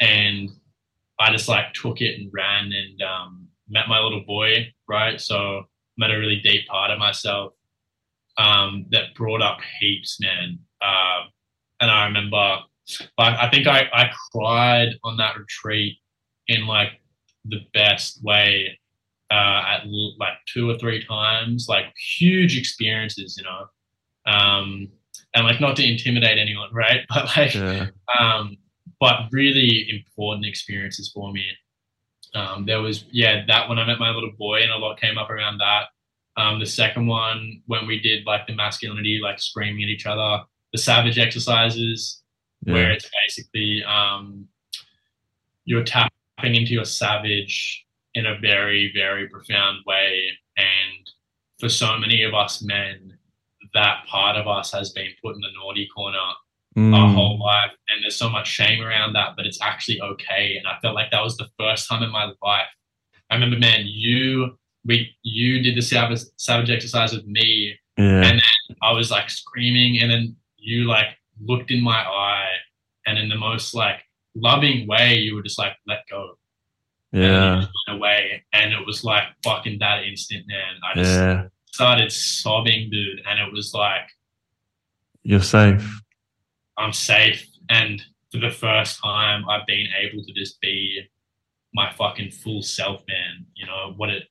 [0.00, 0.50] and
[1.18, 5.20] I just like took it and ran and um, met my little boy, right?
[5.20, 5.64] So
[5.96, 7.52] met a really deep part of myself
[8.38, 10.58] um, that brought up heaps, man.
[10.80, 11.24] Uh,
[11.80, 12.58] and I remember,
[13.18, 15.96] like, I think I I cried on that retreat
[16.46, 17.00] in like
[17.44, 18.78] the best way
[19.30, 19.82] uh, at
[20.18, 23.66] like two or three times, like huge experiences, you know.
[24.32, 24.88] Um,
[25.34, 27.00] and like not to intimidate anyone, right?
[27.08, 27.86] But like, yeah.
[28.18, 28.56] um,
[29.00, 31.44] but really important experiences for me.
[32.34, 35.18] Um, there was yeah that when I met my little boy, and a lot came
[35.18, 35.86] up around that.
[36.36, 40.44] Um, the second one when we did like the masculinity, like screaming at each other,
[40.72, 42.22] the savage exercises,
[42.64, 42.74] yeah.
[42.74, 44.46] where it's basically um,
[45.64, 47.84] you're tapping into your savage
[48.18, 50.30] in a very, very profound way.
[50.56, 51.10] And
[51.58, 53.16] for so many of us men,
[53.74, 56.18] that part of us has been put in the naughty corner
[56.76, 56.94] mm.
[56.94, 57.70] our whole life.
[57.88, 60.56] And there's so much shame around that, but it's actually okay.
[60.56, 62.66] And I felt like that was the first time in my life.
[63.30, 67.74] I remember, man, you we you did the savage, savage exercise with me.
[67.96, 68.22] Yeah.
[68.22, 71.08] And then I was like screaming, and then you like
[71.40, 72.52] looked in my eye,
[73.06, 74.00] and in the most like
[74.34, 76.38] loving way, you were just like, let go.
[77.12, 77.64] Yeah.
[77.88, 80.74] away, and it was like fucking that instant, man.
[80.84, 81.44] I just yeah.
[81.66, 84.08] started sobbing, dude, and it was like,
[85.22, 86.00] "You're safe."
[86.76, 91.02] I'm safe, and for the first time, I've been able to just be
[91.74, 93.46] my fucking full self, man.
[93.54, 94.24] You know what it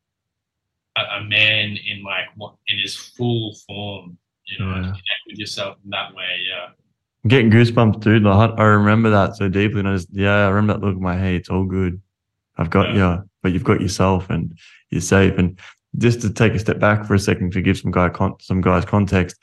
[0.97, 4.17] a, a man in like what in his full form.
[4.45, 4.81] You know, yeah.
[4.81, 6.39] connect with yourself in that way.
[6.49, 6.67] Yeah.
[7.23, 8.25] I'm getting goosebumps, dude.
[8.25, 11.17] I remember that so deeply, and I just yeah, I remember that look in my
[11.17, 11.35] head.
[11.35, 12.01] It's all good.
[12.58, 13.17] I've got yeah.
[13.17, 14.58] you, but you've got yourself and
[14.89, 15.38] you're safe.
[15.38, 15.60] And
[15.98, 18.62] just to take a step back for a second to give some guy con- some
[18.62, 19.38] guys context,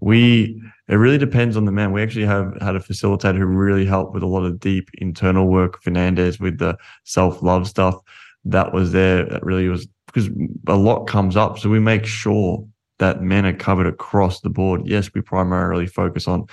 [0.00, 1.92] we it really depends on the man.
[1.92, 5.46] We actually have had a facilitator who really helped with a lot of deep internal
[5.46, 5.82] work.
[5.82, 8.00] Fernandez with the self love stuff
[8.44, 9.24] that was there.
[9.24, 10.28] That really was because
[10.66, 12.66] a lot comes up, so we make sure
[12.98, 14.82] that men are covered across the board.
[14.86, 16.46] Yes, we primarily focus on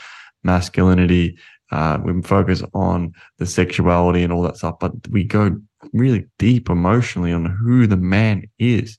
[0.43, 1.37] masculinity.
[1.71, 5.59] Uh, we focus on the sexuality and all that stuff, but we go
[5.91, 8.97] really deep emotionally on who the man is.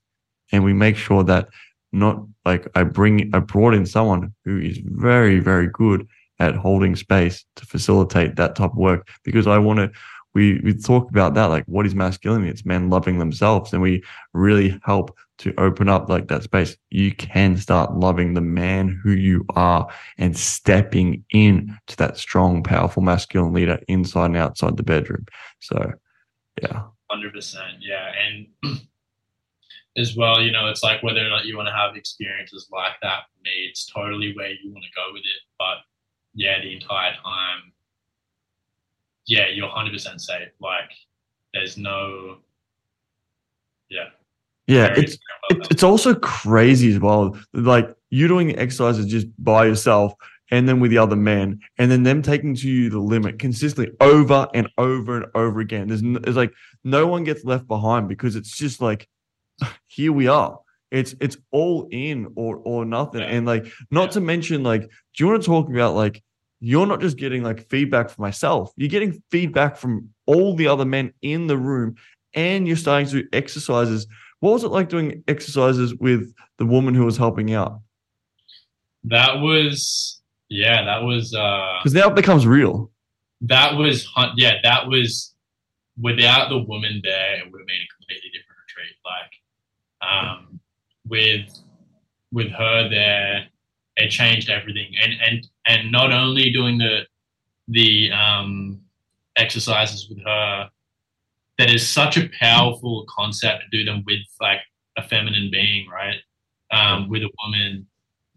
[0.53, 1.49] And we make sure that
[1.93, 6.07] not like I bring, I brought in someone who is very, very good
[6.41, 9.91] at holding space to facilitate that type of work because I want to,
[10.35, 12.51] we, we talk about that, like what is masculinity?
[12.51, 13.73] It's men loving themselves.
[13.73, 16.77] And we really help to open up like that space.
[16.91, 22.63] You can start loving the man who you are and stepping in to that strong,
[22.63, 25.25] powerful masculine leader inside and outside the bedroom.
[25.61, 25.93] So
[26.63, 26.85] yeah.
[27.11, 27.75] Hundred percent.
[27.81, 28.47] Yeah, and
[29.97, 32.95] as well, you know, it's like whether or not you want to have experiences like
[33.03, 33.25] that.
[33.33, 35.43] For me, it's totally where you want to go with it.
[35.59, 35.79] But
[36.35, 37.73] yeah, the entire time,
[39.27, 40.49] yeah, you're hundred percent safe.
[40.61, 40.91] Like,
[41.53, 42.39] there's no,
[43.91, 44.09] yeah.
[44.67, 45.19] Yeah, it's
[45.71, 47.39] it's also crazy as well.
[47.53, 50.15] Like you doing exercises just by yourself
[50.51, 53.95] and then with the other man, and then them taking to you the limit consistently
[54.01, 55.89] over and over and over again.
[55.89, 56.53] There's, there's like
[56.83, 59.09] no one gets left behind because it's just like
[59.87, 60.59] here we are.
[60.91, 63.21] It's it's all in or or nothing.
[63.21, 63.29] Yeah.
[63.29, 64.13] And like not yeah.
[64.13, 66.23] to mention like, do you want to talk about like
[66.61, 70.85] you're not just getting like feedback from myself, you're getting feedback from all the other
[70.85, 71.97] men in the room,
[72.33, 74.07] and you're starting to do exercises.
[74.41, 77.81] What was it like doing exercises with the woman who was helping out?
[79.05, 80.23] That was
[80.55, 82.91] yeah, that was uh because now it becomes real.
[83.41, 85.35] That was yeah, that was
[86.01, 88.97] without the woman there, it would have been a completely different retreat.
[89.05, 90.61] Like um
[91.09, 91.51] with
[92.33, 93.47] with her there,
[93.97, 94.93] it changed everything.
[95.03, 97.01] And and and not only doing the
[97.69, 98.81] the um
[99.37, 100.71] exercises with her,
[101.59, 104.61] that is such a powerful concept to do them with like
[104.97, 106.21] a feminine being, right?
[106.71, 107.87] Um, with a woman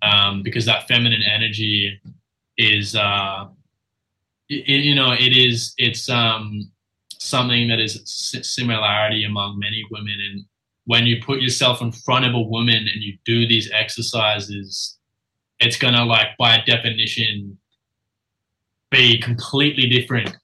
[0.01, 1.99] um, because that feminine energy
[2.57, 3.47] is, uh,
[4.49, 6.71] it, you know, it is it's um,
[7.19, 10.45] something that is similarity among many women, and
[10.85, 14.97] when you put yourself in front of a woman and you do these exercises,
[15.59, 17.57] it's gonna like by definition
[18.91, 20.35] be completely different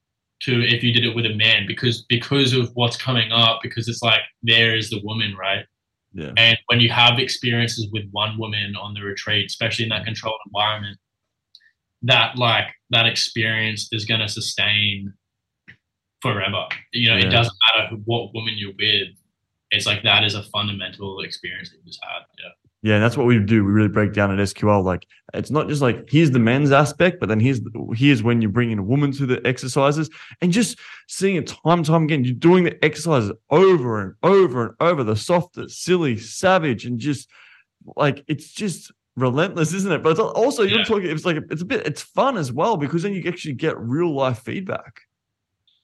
[0.42, 3.88] to if you did it with a man because because of what's coming up because
[3.88, 5.66] it's like there is the woman right
[6.14, 6.32] Yeah.
[6.38, 10.06] and when you have experiences with one woman on the retreat especially in that mm.
[10.06, 10.98] controlled environment
[12.04, 15.14] that like that experience is going to sustain
[16.22, 16.68] forever.
[16.94, 17.28] You know Yeah.
[17.28, 19.10] it doesn't matter who- what woman you're with.
[19.72, 22.24] It's like that is a fundamental experience that you just had.
[22.42, 23.64] Yeah Yeah, and that's what we do.
[23.64, 24.84] We really break down at SQL.
[24.84, 27.62] Like it's not just like here's the men's aspect, but then here's
[27.96, 30.10] here's when you bring in a woman to the exercises
[30.42, 32.26] and just seeing it time and time again.
[32.26, 35.04] You're doing the exercises over and over and over.
[35.06, 37.30] The soft, the silly, savage, and just
[37.96, 40.04] like it's just relentless, isn't it?
[40.04, 40.84] But it's also you're Yeah.
[40.84, 41.10] talking.
[41.10, 41.88] It's like it's a bit.
[41.88, 45.00] It's fun as well because then you actually get real life feedback.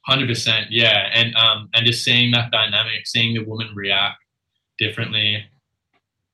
[0.05, 4.17] Hundred percent, yeah, and um, and just seeing that dynamic, seeing the woman react
[4.79, 5.45] differently,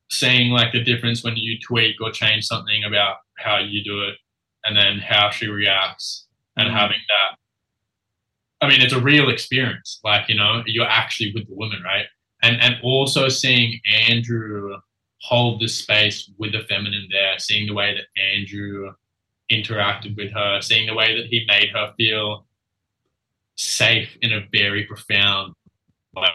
[0.10, 4.15] seeing like the difference when you tweak or change something about how you do it,
[4.63, 6.74] and then how she reacts, and Mhm.
[6.74, 7.38] having that.
[8.62, 10.00] I mean, it's a real experience.
[10.04, 12.06] Like you know, you're actually with the woman, right?
[12.44, 14.80] And and also seeing Andrew
[15.22, 18.94] hold the space with the feminine there, seeing the way that Andrew
[19.52, 22.46] interacted with her, seeing the way that he made her feel
[23.56, 25.54] safe in a very profound
[26.15, 26.30] way,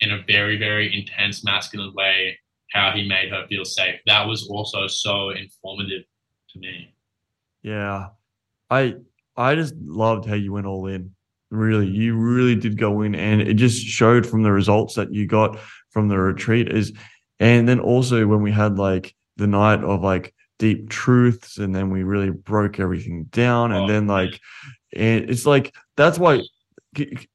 [0.00, 2.38] in a very, very intense masculine way,
[2.72, 4.00] how he made her feel safe.
[4.06, 6.04] That was also so informative
[6.50, 6.94] to me.
[7.62, 8.08] Yeah.
[8.70, 8.96] I
[9.36, 11.14] I just loved how you went all in.
[11.50, 15.26] Really, you really did go in and it just showed from the results that you
[15.26, 15.58] got
[15.90, 16.92] from the retreat is
[17.40, 21.88] and then also when we had like the night of like deep truths and then
[21.88, 24.38] we really broke everything down and Oh, then like
[24.94, 26.42] and it's like that's why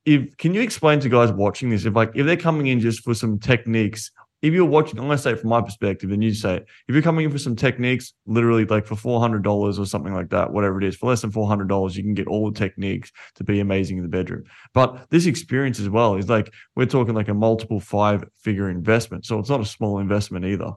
[0.05, 3.03] if can you explain to guys watching this if like if they're coming in just
[3.03, 4.11] for some techniques
[4.43, 6.67] if you're watching, I'm gonna say it from my perspective, and you say it.
[6.89, 10.13] If you're coming in for some techniques, literally like for four hundred dollars or something
[10.13, 12.51] like that, whatever it is, for less than four hundred dollars, you can get all
[12.51, 14.43] the techniques to be amazing in the bedroom.
[14.73, 19.25] But this experience as well is like we're talking like a multiple five figure investment,
[19.25, 20.73] so it's not a small investment either.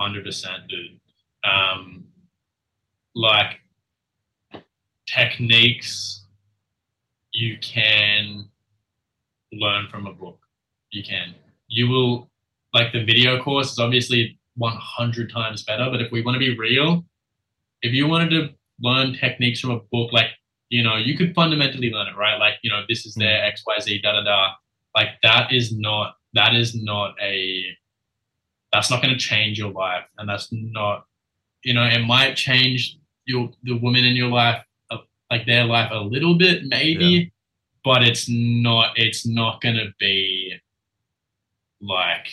[0.00, 0.98] Hundred percent, dude.
[1.44, 2.06] Um,
[3.14, 3.60] like
[5.06, 6.23] techniques,
[7.34, 8.48] you can
[9.52, 10.38] learn from a book.
[10.90, 11.34] You can.
[11.68, 12.30] You will
[12.72, 15.88] like the video course is obviously 100 times better.
[15.90, 17.04] But if we want to be real,
[17.82, 18.48] if you wanted to
[18.80, 20.30] learn techniques from a book, like
[20.70, 22.38] you know, you could fundamentally learn it, right?
[22.38, 23.48] Like you know, this is their mm.
[23.48, 24.52] X Y Z da da da.
[24.96, 27.64] Like that is not that is not a
[28.72, 31.04] that's not going to change your life, and that's not
[31.64, 34.62] you know, it might change your the woman in your life,
[35.34, 37.24] like their life a little bit, maybe, Yeah.
[37.88, 40.54] but it's not it's not going to be
[41.80, 42.28] like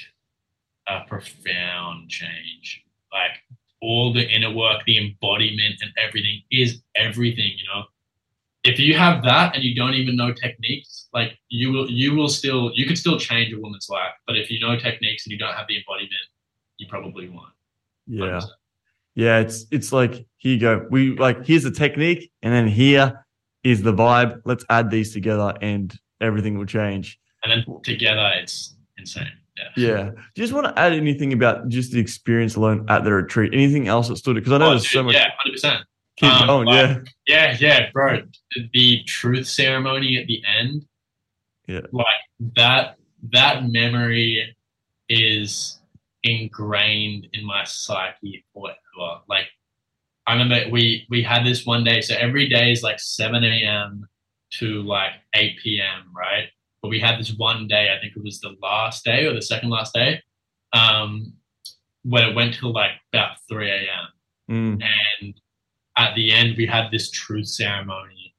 [0.88, 2.84] a profound change.
[3.12, 3.36] Like
[3.82, 7.52] all the inner work, the embodiment, and everything is everything.
[7.60, 7.84] You know,
[8.64, 12.30] if you have that and you don't even know techniques, like you will you will
[12.30, 14.14] still you could still change a woman's life.
[14.28, 16.28] But if you know techniques and you don't have the embodiment,
[16.78, 17.56] you probably won't.
[18.08, 18.42] Yeah.
[19.16, 20.88] Yeah, it's it's like here you go.
[20.90, 23.26] We like here's the technique, and then here
[23.64, 24.42] is the vibe.
[24.46, 27.20] Let's add these together, and everything will change.
[27.44, 29.28] And then together, it's insane.
[29.58, 29.64] Yeah.
[29.76, 30.04] Yeah.
[30.06, 33.54] Do you just want to add anything about just the experience alone at the retreat?
[33.54, 34.42] Anything else that stood it?
[34.42, 35.14] Because I know Oh, there's dude, so much.
[35.16, 35.84] Yeah, hundred percent.
[36.18, 36.68] Keep um, going.
[36.68, 37.52] like- yeah.
[37.52, 38.22] Yeah, yeah, bro.
[38.74, 40.86] The truth ceremony at the end.
[41.68, 41.82] Yeah.
[41.92, 42.08] Like
[42.56, 42.98] that
[43.32, 44.56] that memory
[45.10, 45.80] is
[46.24, 49.22] ingrained in my psyche forever.
[49.28, 49.48] Like
[50.28, 54.08] I remember we we had this one day, so every day is like seven AM
[54.60, 56.50] to like eight PM, right?
[56.82, 59.42] But we had this one day, I think it was the last day or the
[59.42, 60.22] second last day,
[60.74, 61.34] um,
[62.04, 64.08] where it went till like about three AM
[64.50, 64.82] Mm.
[65.22, 65.34] and
[65.98, 68.36] at the end we had this truth ceremony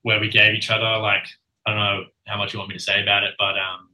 [0.00, 1.24] where we gave each other like
[1.66, 3.90] I don't know how much you want me to say about it, but um,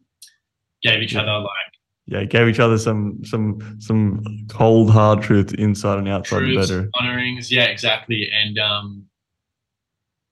[0.82, 1.22] gave each Yeah.
[1.22, 1.72] other like
[2.08, 2.24] Yeah.
[2.24, 6.90] Gave each other some some some cold hard truth inside and outside the truths, bedroom.
[6.98, 7.52] honorings.
[7.52, 8.30] Yeah, exactly.
[8.32, 9.04] And um,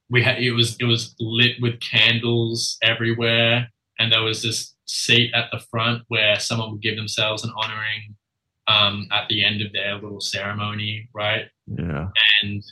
[0.09, 5.33] we had it was it was lit with candles everywhere, and there was this seat
[5.35, 8.15] at the front where someone would give themselves an honoring
[8.69, 11.47] um, at the end of their little ceremony, right?
[11.67, 12.09] Yeah.
[12.43, 12.63] and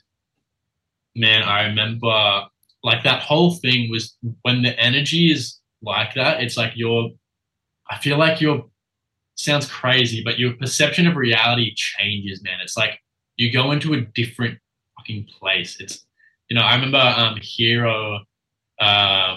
[1.16, 2.44] man i remember
[2.84, 7.10] like that whole thing was when the energy is like that it's like you're
[7.90, 8.66] i feel like your
[9.36, 13.00] sounds crazy but your perception of reality changes man it's like
[13.36, 14.58] you go into a different
[14.96, 16.06] fucking place it's
[16.48, 18.20] you know i remember um hero
[18.80, 19.36] uh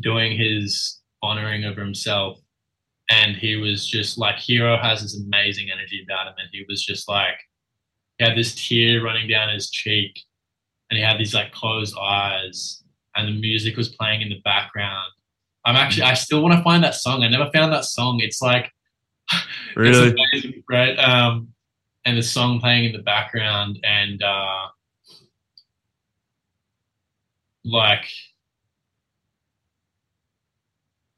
[0.00, 2.38] doing his honoring of himself.
[3.10, 6.34] And he was just like, Hero has this amazing energy about him.
[6.38, 7.34] And he was just like,
[8.18, 10.20] he had this tear running down his cheek.
[10.90, 12.82] And he had these like closed eyes.
[13.16, 15.10] And the music was playing in the background.
[15.64, 17.22] I'm actually, I still want to find that song.
[17.22, 18.20] I never found that song.
[18.20, 18.72] It's like,
[19.76, 20.08] Really?
[20.08, 20.96] it's amazing, right?
[20.98, 21.48] Um,
[22.04, 23.78] and the song playing in the background.
[23.84, 24.66] And, uh,
[27.64, 28.08] like,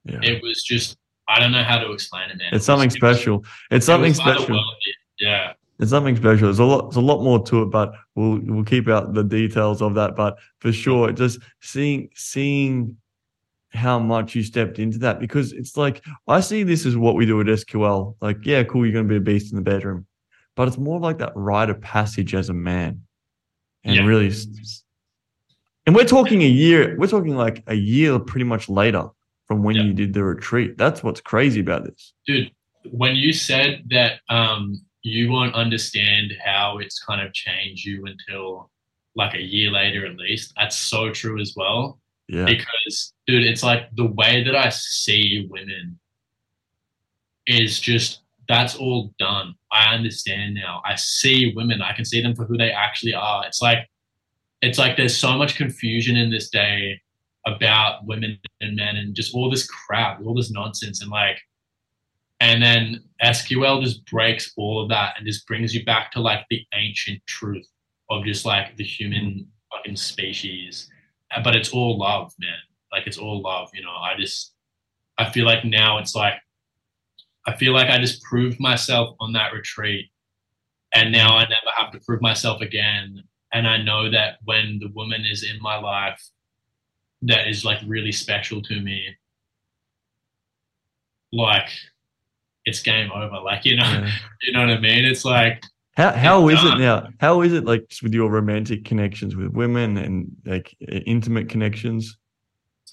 [0.05, 0.19] Yeah.
[0.23, 2.49] it was just I don't know how to explain it, man.
[2.53, 3.45] It's something It was- special.
[3.71, 4.61] It's something was special.
[5.21, 6.49] Yeah, It's something special.
[6.49, 6.91] There's a lot.
[6.91, 10.17] There's a lot more to it, but we'll we'll keep out the details of that.
[10.17, 12.97] But for sure, just seeing seeing
[13.75, 17.27] how much you stepped into that because it's like I see this as what we
[17.27, 18.17] do at SQL.
[18.21, 20.07] Like, yeah, cool, you're going to be a beast in the bedroom,
[20.57, 23.03] but it's more like that rite of passage as a man,
[23.85, 24.05] and Yeah.
[24.05, 24.31] really.
[25.87, 26.97] And we're talking a year.
[26.99, 29.09] We're talking like a year, pretty much later
[29.49, 29.83] from when Yeah.
[29.83, 30.79] you did the retreat.
[30.79, 32.13] That's what's crazy about this.
[32.27, 32.51] dude.
[32.91, 38.71] When you said that um, you won't understand how it's kind of changed you until
[39.15, 42.01] like a year later, at least, that's so true as well.
[42.33, 45.99] Yeah, Because, dude, it's like the way that I see women
[47.47, 49.55] is just that's all done.
[49.71, 50.81] I understand now.
[50.83, 51.83] I see women.
[51.83, 53.45] I can see them for who they actually are.
[53.47, 53.87] It's like
[54.63, 57.03] it's like there's so much confusion in this day
[57.47, 61.39] about women and men and just all this crap, all this nonsense, and like,
[62.41, 66.47] and then SQL just breaks all of that and just brings you back to like
[66.49, 67.69] the ancient truth
[68.09, 70.89] of just like the human fucking species.
[71.43, 72.59] But it's all love, man.
[72.91, 73.71] Like it's all love.
[73.75, 74.53] You know, I just
[75.19, 76.35] I feel like now it's like
[77.47, 80.11] I feel like I just proved myself on that retreat,
[80.95, 83.23] and now I never have to prove myself again.
[83.53, 86.23] And I know that when the woman is in my life
[87.23, 89.17] that is like really special to me,
[91.33, 91.69] like
[92.65, 93.41] it's game over.
[93.41, 94.11] Like you know, yeah.
[94.43, 95.05] you know what I mean?
[95.05, 95.65] It's like
[95.95, 97.09] How how is it now?
[97.21, 102.17] How is it like just with your romantic connections with women and like intimate connections?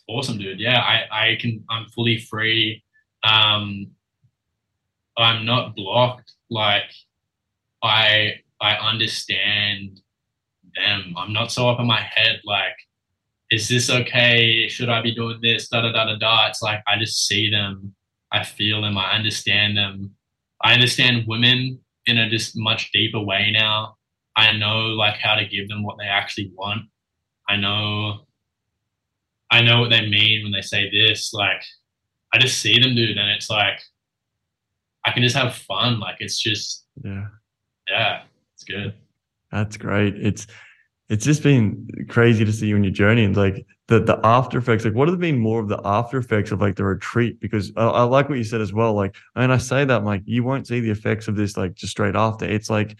[0.09, 0.59] awesome, dude.
[0.59, 2.83] Yeah, I I can I'm fully free.
[3.23, 3.87] Um,
[5.17, 6.33] I'm not blocked.
[6.49, 6.91] Like
[7.83, 10.01] I I understand
[10.75, 11.13] them.
[11.17, 12.41] I'm not so up in my head.
[12.43, 12.75] Like,
[13.51, 14.67] is this okay?
[14.67, 15.69] Should I be doing this?
[15.69, 16.47] Da da da da da.
[16.47, 17.95] It's like I just see them.
[18.31, 18.97] I feel them.
[18.97, 20.11] I understand them.
[20.61, 23.95] I understand women in a just much deeper way now.
[24.35, 26.83] I know like how to give them what they actually want.
[27.47, 28.25] I know
[29.51, 31.33] I know what they mean when they say this.
[31.33, 31.61] Like
[32.33, 33.79] I just see them, dude, and it's like
[35.05, 35.99] I can just have fun.
[35.99, 37.27] Like it's just Yeah,
[37.89, 38.21] yeah,
[38.53, 38.93] it's good.
[39.51, 40.15] that's great.
[40.15, 40.47] It's
[41.09, 44.59] it's just been crazy to see you on your journey and like the the after
[44.59, 44.85] effects.
[44.85, 47.39] Like, what have been more of the after effects of like the retreat?
[47.39, 48.93] Because I, I like what you said as well.
[48.93, 51.91] Like, and I say that like you won't see the effects of this like just
[51.91, 52.45] straight after.
[52.45, 52.95] It's like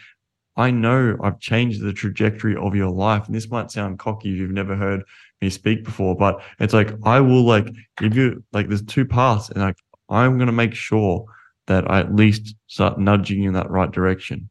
[0.58, 4.40] I know I've changed the trajectory of your life, and this might sound cocky if
[4.40, 5.04] you've never heard
[5.40, 7.68] me speak before, but it's like I will like
[7.98, 9.78] give you like there's two paths, and like
[10.10, 11.26] I'm gonna make sure
[11.68, 14.50] that I at least start nudging you in that right direction.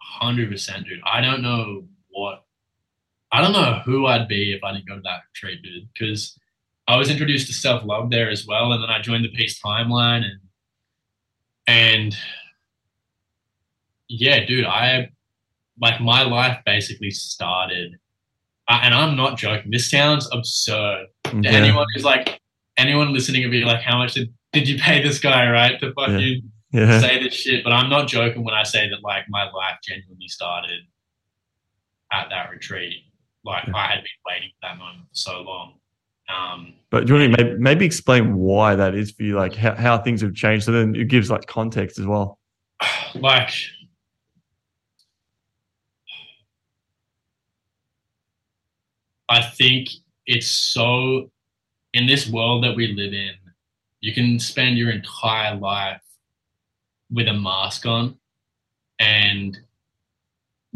[0.00, 1.00] Hundred percent, dude.
[1.04, 1.82] I don't know
[3.32, 5.88] I don't know who I'd be if I didn't go to that retreat, dude.
[5.92, 6.38] Because
[6.86, 9.60] I was introduced to self love there as well, and then I joined the Peace
[9.62, 10.40] Timeline, and
[11.66, 12.16] and
[14.08, 15.10] yeah, dude, I
[15.80, 17.96] like my life basically started,
[18.68, 19.70] uh, and I'm not joking.
[19.70, 21.50] This sounds absurd to Yeah.
[21.50, 22.40] anyone who's like
[22.78, 25.92] anyone listening would be like, how much did, did you pay this guy, right, to
[25.94, 27.00] fucking Yeah.
[27.00, 27.64] say this shit?
[27.64, 30.80] But I'm not joking when I say that like my life genuinely started
[32.12, 33.02] at that retreat.
[33.48, 33.76] Like Yeah.
[33.76, 35.74] I had been waiting for that moment for so long.
[36.28, 39.54] Um, But do you want to maybe, maybe explain why that is for you, like
[39.54, 40.66] how, how things have changed?
[40.66, 42.38] So then it gives like context as well.
[43.14, 43.50] like
[49.30, 49.88] I think
[50.26, 51.30] it's so
[51.94, 53.32] in this world that we live in,
[54.00, 56.02] you can spend your entire life
[57.10, 58.18] with a mask on
[58.98, 59.58] and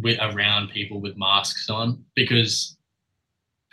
[0.03, 2.77] with around people with masks on because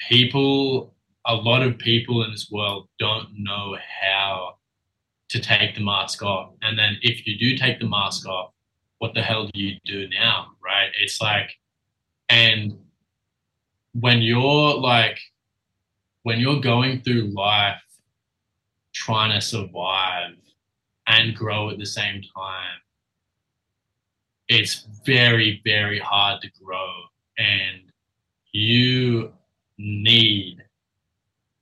[0.07, 0.93] people
[1.25, 4.55] a lot of people in this world don't know how
[5.27, 6.53] to take the mask off.
[6.61, 8.51] And then if you do take the mask off
[8.99, 10.89] what the hell do you do now right?
[11.01, 11.51] It's like
[12.29, 12.77] and
[13.93, 15.19] when you're like
[16.23, 17.81] when you're going through life
[18.93, 20.35] trying to survive
[21.07, 22.79] and grow at the same time
[24.49, 26.91] it's very very hard to grow
[27.37, 27.81] and
[28.51, 29.31] you
[29.77, 30.57] need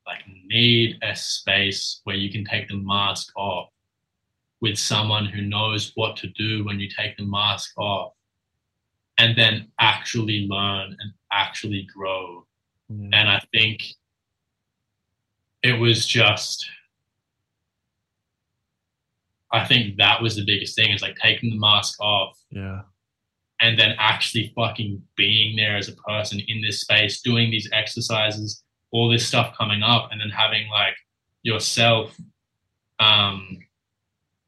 [0.07, 3.69] like need a space where you can take the mask off
[4.61, 8.13] with someone who knows what to do when you take the mask off
[9.17, 12.45] and then actually learn and actually grow.
[12.89, 13.09] Yeah.
[13.13, 13.83] And I think
[15.63, 16.69] it was just,
[19.51, 22.81] I think that was the biggest thing is like taking the mask off yeah.
[23.61, 28.63] and then actually fucking being there as a person in this space, doing these exercises,
[28.91, 30.95] all this stuff coming up, and then having like
[31.43, 32.15] yourself
[32.99, 33.57] um,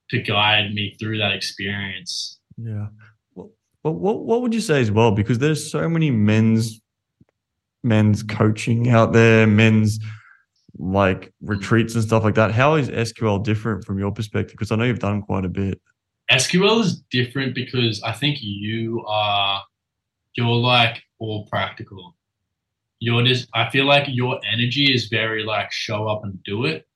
[0.10, 2.40] to guide me through that experience.
[2.58, 2.88] Yeah.
[3.36, 5.12] Well, what what would you say as well?
[5.12, 6.82] Because there's so many men's
[7.84, 10.00] men's coaching out there, men's
[10.78, 12.52] like retreats and stuff like that.
[12.52, 14.52] How is SQL different from your perspective?
[14.52, 15.82] Because I know you've done quite a bit.
[16.32, 19.64] SQL is different because I think you are
[20.36, 22.16] you're like all practical.
[23.00, 26.88] You're just I feel like your energy is very like show up and do it.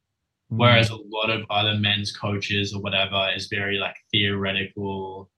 [0.51, 0.57] Mm-hmm.
[0.57, 5.29] Whereas a lot of other men's coaches or whatever is very like theoretical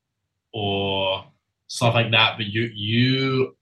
[0.53, 1.25] or
[1.67, 2.37] stuff like that.
[2.37, 3.54] But you you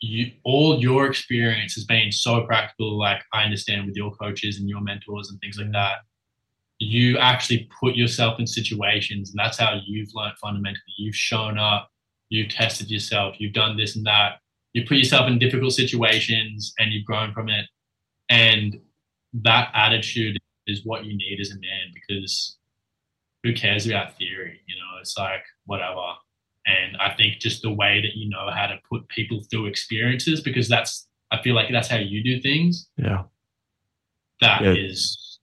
[0.00, 4.68] you all your experience has been so practical, like I understand with your coaches and
[4.68, 5.98] your mentors and things like that.
[6.78, 10.94] You actually put yourself in situations, and that's how you've learned fundamentally.
[10.96, 11.90] You've shown up,
[12.28, 14.38] you've tested yourself, you've done this and that.
[14.74, 17.66] You put yourself in difficult situations and you've grown from it.
[18.28, 18.78] And
[19.32, 20.36] that attitude
[20.66, 22.56] is what you need as a man because
[23.42, 24.60] who cares about theory?
[24.66, 26.14] You know, it's like whatever.
[26.68, 30.40] And I think just the way that you know how to put people through experiences,
[30.42, 32.88] because that's I feel like that's how you do things.
[32.96, 33.24] Yeah.
[34.40, 34.74] That Yeah.
[34.74, 35.38] is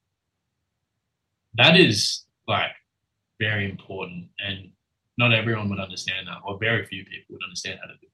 [1.55, 2.71] that is like
[3.39, 4.69] very important and
[5.17, 8.07] not everyone would understand that or very few people would understand how to do.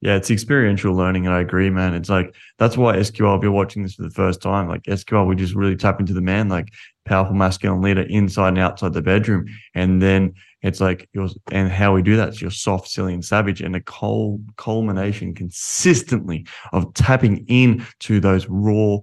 [0.00, 1.92] Yeah, it's experiential learning, and I agree, man.
[1.94, 3.36] It's like that's why SQL.
[3.36, 6.12] If you're watching this for the first time, like SQL, we just really tap into
[6.12, 6.68] the man, like
[7.04, 11.94] powerful masculine leader inside and outside the bedroom, and then it's like your and how
[11.94, 16.94] we do that is you're soft, silly, and savage, and a cul- culmination consistently of
[16.94, 18.98] tapping in to those raw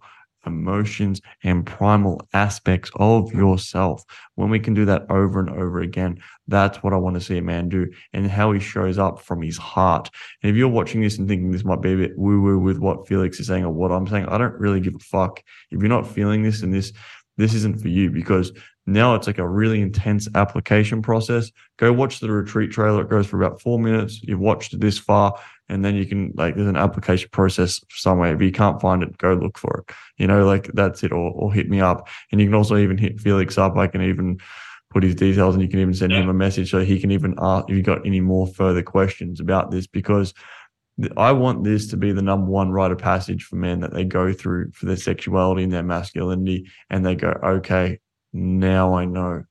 [0.45, 4.03] emotions and primal aspects of yourself.
[4.35, 7.37] When we can do that over and over again, that's what I want to see
[7.37, 10.09] a man do, and how he shows up from his heart.
[10.41, 12.77] And if you're watching this and thinking this might be a bit woo woo with
[12.77, 15.41] what Felix is saying or what I'm saying, I don't really give a fuck.
[15.71, 16.93] If you're not feeling this and this,
[17.37, 18.51] this isn't for you because
[18.85, 21.51] now it's like a really intense application process.
[21.77, 23.01] Go watch the retreat trailer.
[23.01, 24.21] It goes for about four minutes.
[24.21, 25.39] You've watched it this far,
[25.69, 28.35] and then you can like there's an application process somewhere.
[28.35, 29.95] If you can't find it, go look for it.
[30.17, 32.07] You know, like that's it, or or hit me up.
[32.31, 33.75] And you can also even hit Felix up.
[33.77, 34.39] I can even
[34.91, 37.35] put his details and you can even send him a message so he can even
[37.39, 40.33] ask if you got any more further questions about this because
[41.17, 44.05] I want this to be the number one rite of passage for men that they
[44.05, 47.99] go through for their sexuality and their masculinity and they go, okay,
[48.31, 49.43] now I know.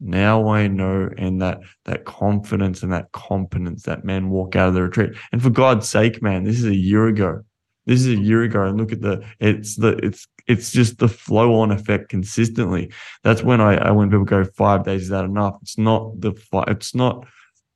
[0.00, 4.74] Now I know, and that that confidence and that competence that men walk out of
[4.74, 5.12] the retreat.
[5.32, 7.42] And for God's sake, man, this is a year ago.
[7.86, 11.08] This is a year ago, and look at the it's the it's it's just the
[11.08, 12.92] flow on effect consistently.
[13.24, 15.56] That's when I, I when people go five days is that enough?
[15.62, 16.32] It's not the
[16.68, 17.26] it's not.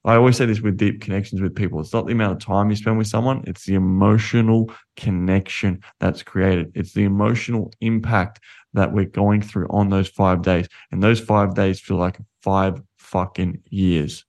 [0.05, 1.81] I always say this with deep connections with people.
[1.81, 3.45] It's not the amount of time you spend with someone.
[3.47, 6.73] It's the emotional connection that's created.
[6.75, 8.41] It's the emotional impact
[8.75, 10.68] that we're going through on those five days.
[10.91, 14.25] And those five days feel like five fucking years.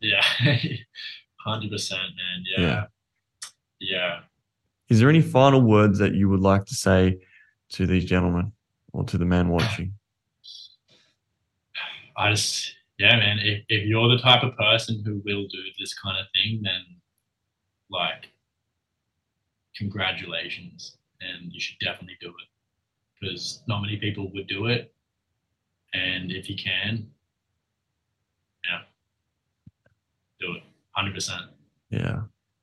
[0.00, 0.24] Yeah.
[1.44, 2.44] Hundred percent, man.
[2.44, 2.60] Yeah.
[2.60, 2.84] Yeah.
[3.80, 4.20] Yeah.
[4.88, 7.18] Is there any final words that you would like to say
[7.70, 8.52] to these gentlemen
[8.92, 9.94] or to the man watching?
[12.16, 15.94] I just yeah, man, if, if you're the type of person who will do this
[15.94, 16.82] kind of thing, then
[17.88, 18.28] like
[19.74, 20.98] congratulations.
[21.22, 22.48] And you should definitely do it.
[23.20, 24.92] Because not many people would do it.
[25.92, 27.08] And if you can,
[28.64, 28.80] yeah.
[30.40, 30.62] Do it.
[30.92, 31.42] Hundred percent.
[31.90, 32.20] Yeah.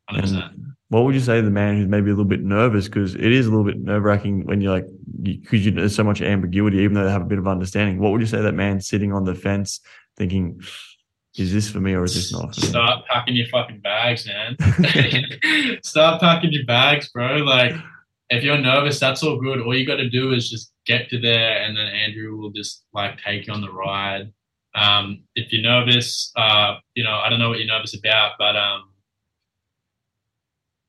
[0.09, 0.53] Hundred percent.
[0.53, 2.87] And what would you say to the man who's maybe a little bit nervous?
[2.87, 4.87] Because it is a little bit nerve wracking when you're like,
[5.21, 7.99] because you, there's so much ambiguity, even though they have a bit of understanding.
[7.99, 9.81] What would you say to that man sitting on the fence
[10.15, 10.61] thinking,
[11.35, 12.67] is this for me or is this not for me?
[12.67, 14.55] Start packing your fucking bags, man.
[15.83, 17.37] Start packing your bags, bro.
[17.37, 17.75] Like,
[18.29, 19.61] if you're nervous, that's all good.
[19.61, 22.83] All you got to do is just get to there, and then Andrew will just
[22.93, 24.31] like take you on the ride.
[24.75, 28.55] Um, if you're nervous, uh, you know, I don't know what you're nervous about, but
[28.55, 28.89] um,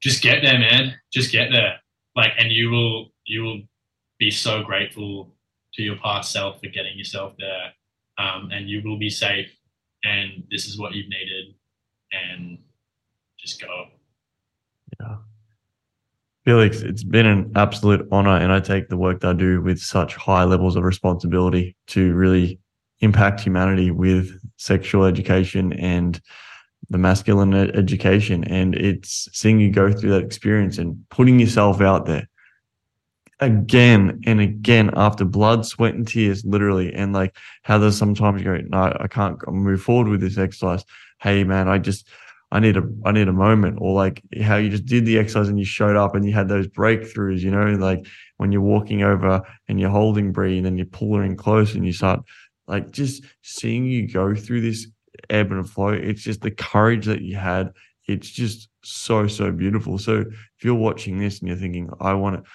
[0.02, 0.94] just get there, man.
[1.12, 1.78] Just get there.
[2.14, 3.60] Like, and you will, you will
[4.18, 5.34] be so grateful
[5.74, 7.72] to your past self for getting yourself there,
[8.18, 9.50] um, and you will be safe.
[10.04, 11.54] And this is what you've needed,
[12.12, 12.58] and
[13.38, 13.86] just go.
[16.48, 19.78] Felix, it's been an absolute honor, and I take the work that I do with
[19.78, 22.58] such high levels of responsibility to really
[23.00, 26.18] impact humanity with sexual education and
[26.88, 28.44] the masculine education.
[28.44, 32.26] And it's seeing you go through that experience and putting yourself out there
[33.40, 36.94] again and again after blood, sweat, and tears, literally.
[36.94, 40.82] And like how there's sometimes you go, no, I can't move forward with this exercise.
[41.20, 42.08] Hey, man, I just,
[42.50, 43.78] I need a, I need a moment.
[43.80, 46.48] Or like how you just did the exercise and you showed up and you had
[46.48, 48.06] those breakthroughs, you know, like
[48.38, 51.74] when you're walking over and you're holding Bree and then you pull her in close
[51.74, 52.20] and you start
[52.66, 54.86] like just seeing you go through this
[55.30, 55.88] ebb and flow.
[55.88, 57.72] It's just the courage that you had.
[58.06, 59.98] It's just so, so beautiful.
[59.98, 62.50] So if you're watching this and you're thinking, I want to,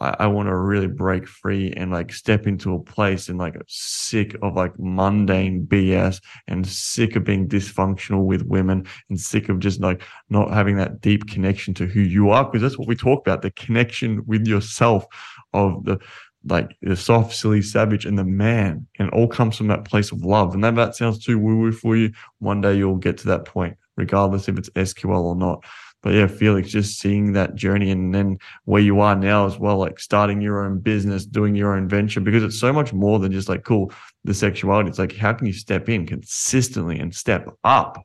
[0.00, 3.56] I, I want to really break free and like step into a place and like
[3.66, 9.58] sick of like mundane BS and sick of being dysfunctional with women and sick of
[9.58, 12.44] just like not having that deep connection to who you are.
[12.44, 15.06] Because that's what we talk about the connection with yourself
[15.52, 15.98] of the,
[16.44, 18.86] like the soft, silly savage and the man.
[18.98, 20.54] And all comes from that place of love.
[20.54, 22.12] And that, that sounds too woo woo for you.
[22.38, 25.64] One day you'll get to that point, regardless if it's SQL or not
[26.02, 29.78] but yeah, Felix, just seeing that journey and then where you are now as well,
[29.78, 33.32] like starting your own business, doing your own venture, because it's so much more than
[33.32, 33.92] just like, cool,
[34.24, 34.88] the sexuality.
[34.88, 37.96] It's like, how can you step in consistently and step up?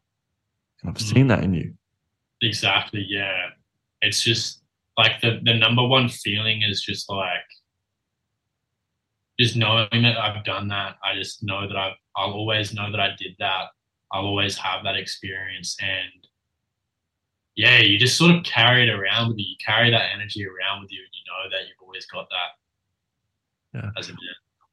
[0.81, 1.15] And I've mm-hmm.
[1.15, 1.73] seen that in you.
[2.41, 3.05] Exactly.
[3.07, 3.49] Yeah.
[4.01, 4.63] It's just
[4.97, 7.45] like the, the number one feeling is just like,
[9.39, 10.95] just knowing that I've done that.
[11.03, 13.65] I just know that I've, I'll always know that I did that.
[14.11, 15.77] I'll always have that experience.
[15.81, 16.27] And
[17.55, 19.45] yeah, you just sort of carry it around with you.
[19.45, 23.79] You carry that energy around with you, and you know that you've always got that.
[23.79, 23.89] Yeah.
[23.97, 24.19] As a man.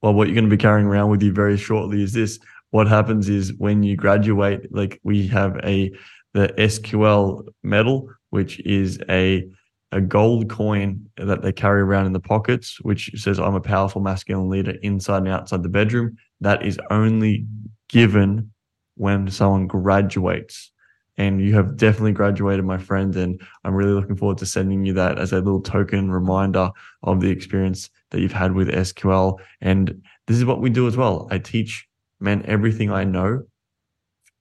[0.02, 2.38] Well, what you're going to be carrying around with you very shortly is this.
[2.70, 5.90] What happens is when you graduate, like we have a
[6.34, 9.48] the SQL medal, which is a
[9.90, 14.02] a gold coin that they carry around in the pockets, which says I'm a powerful
[14.02, 16.18] masculine leader inside and outside the bedroom.
[16.42, 17.46] That is only
[17.88, 18.52] given
[18.96, 20.70] when someone graduates
[21.18, 23.14] and you have definitely graduated, my friend.
[23.16, 26.70] And I'm really looking forward to sending you that as a little token reminder
[27.02, 29.38] of the experience that you've had with SQL.
[29.60, 31.26] And this is what we do as well.
[31.30, 31.86] I teach
[32.20, 33.42] men everything I know,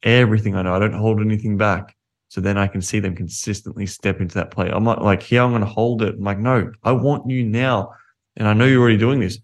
[0.03, 0.75] everything I know.
[0.75, 1.95] I don't hold anything back.
[2.29, 4.69] So then I can see them consistently step into that play.
[4.69, 6.15] I'm not like, here, I'm going to hold it.
[6.15, 7.93] I'm like, no, I want you now.
[8.35, 9.39] And I know you're already doing this,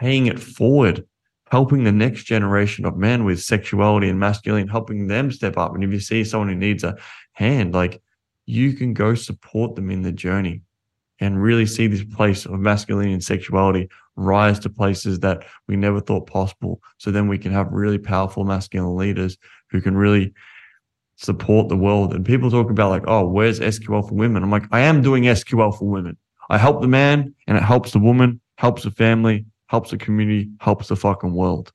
[0.00, 1.06] paying it forward
[1.54, 5.72] helping the next generation of men with sexuality and masculinity, helping them step up.
[5.72, 6.96] And if you see someone who needs a
[7.34, 8.02] hand, like
[8.44, 10.62] you can go support them in the journey
[11.20, 16.00] and really see this place of masculinity and sexuality rise to places that we never
[16.00, 16.82] thought possible.
[16.98, 19.38] So then we can have really powerful masculine leaders
[19.70, 20.34] who can really
[21.14, 22.14] support the world.
[22.14, 24.42] And people talk about like, oh, where's SQL for women?
[24.42, 26.16] I'm like, I am doing SQL for women.
[26.50, 30.50] I help the man and it helps the woman, helps the family, helps the community,
[30.60, 31.72] helps the fucking world.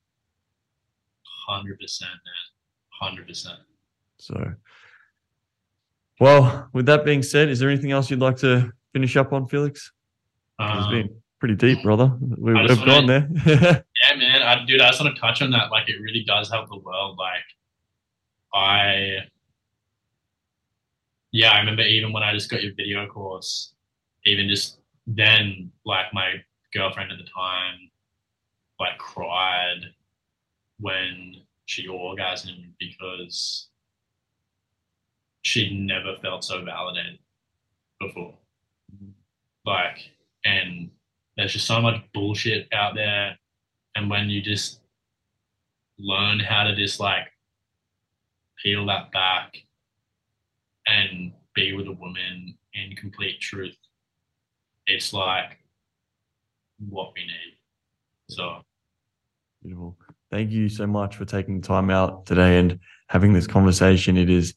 [1.48, 3.10] Hundred percent, man.
[3.10, 3.60] Hundred percent.
[4.18, 4.54] So,
[6.20, 9.48] well, with that being said, is there anything else you'd like to finish up on,
[9.48, 9.92] Felix?
[10.60, 12.14] Um, it's been pretty deep, brother.
[12.20, 13.30] We, have gone there.
[13.46, 14.42] yeah, man.
[14.42, 15.72] I, dude, I just want to touch on that.
[15.72, 17.18] Like, it really does help the world.
[17.18, 17.44] Like,
[18.54, 19.20] I,
[21.32, 23.74] yeah, I remember even when I just got your video course,
[24.26, 27.90] even just then, like, my girlfriend at the time
[28.80, 29.82] like cried
[30.80, 33.68] when she orgasmed because
[35.42, 37.20] she'd never felt so validated
[38.00, 38.34] before.
[38.94, 39.12] Mm-hmm.
[39.66, 40.12] Like,
[40.46, 40.90] and
[41.36, 43.38] there's just so much bullshit out there.
[43.96, 44.82] And when you just
[45.98, 47.28] learn how to just like
[48.64, 49.56] peel that back
[50.88, 53.78] and be with a woman in complete truth,
[54.88, 55.58] it's like
[56.88, 57.58] what we need.
[58.30, 58.62] So
[59.64, 59.98] beautiful.
[60.32, 64.18] Thank you so much for taking the time out today and having this conversation.
[64.18, 64.54] It is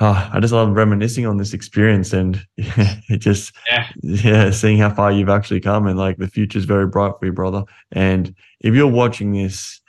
[0.00, 3.90] oh, I just love reminiscing on this experience and it just yeah.
[4.02, 7.26] yeah, seeing how far you've actually come and like the future is very bright for
[7.26, 7.64] you, brother.
[7.92, 9.80] And if you're watching this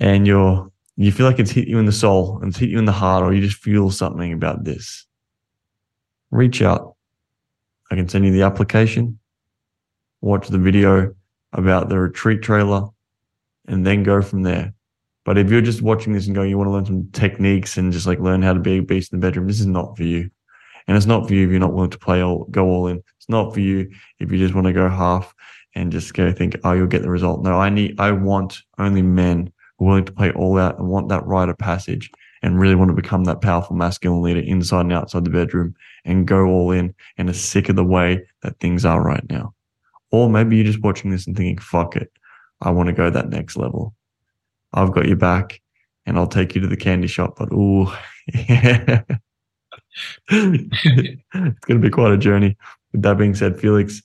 [0.00, 2.78] and you're you feel like it's hit you in the soul and it's hit you
[2.78, 5.06] in the heart, or you just feel something about this,
[6.32, 6.96] reach out.
[7.90, 9.20] I can send you the application
[10.20, 11.14] watch the video
[11.52, 12.88] about the retreat trailer,
[13.66, 14.74] and then go from there.
[15.24, 17.92] But if you're just watching this and going, you want to learn some techniques and
[17.92, 20.04] just like learn how to be a beast in the bedroom, this is not for
[20.04, 20.30] you.
[20.86, 22.96] And it's not for you if you're not willing to play all, go all in.
[22.96, 23.90] It's not for you
[24.20, 25.34] if you just want to go half
[25.74, 27.42] and just go think, oh, you'll get the result.
[27.42, 30.88] No, I need, I want only men who are willing to play all out and
[30.88, 32.10] want that rite of passage.
[32.42, 36.26] and really want to become that powerful masculine leader inside and outside the bedroom and
[36.26, 39.54] go all in and are sick of the way that things are right now.
[40.10, 42.10] Or maybe you're just watching this and thinking, fuck it,
[42.60, 43.94] I want to go that next level.
[44.72, 45.60] I've got your back
[46.06, 47.34] and I'll take you to the candy shop.
[47.38, 47.98] But oh,
[48.32, 49.02] yeah.
[50.30, 52.56] it's going to be quite a journey.
[52.92, 54.02] With that being said, Felix,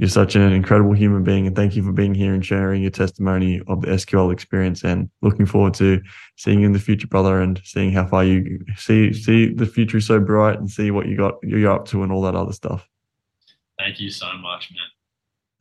[0.00, 2.90] you're such an incredible human being, and thank you for being here and sharing your
[2.90, 4.82] testimony of the SQL experience.
[4.82, 6.00] And looking forward to
[6.36, 10.00] seeing you in the future, brother, and seeing how far you see see the future
[10.00, 12.88] so bright, and see what you got you're up to, and all that other stuff.
[13.78, 14.88] Thank you so much, man.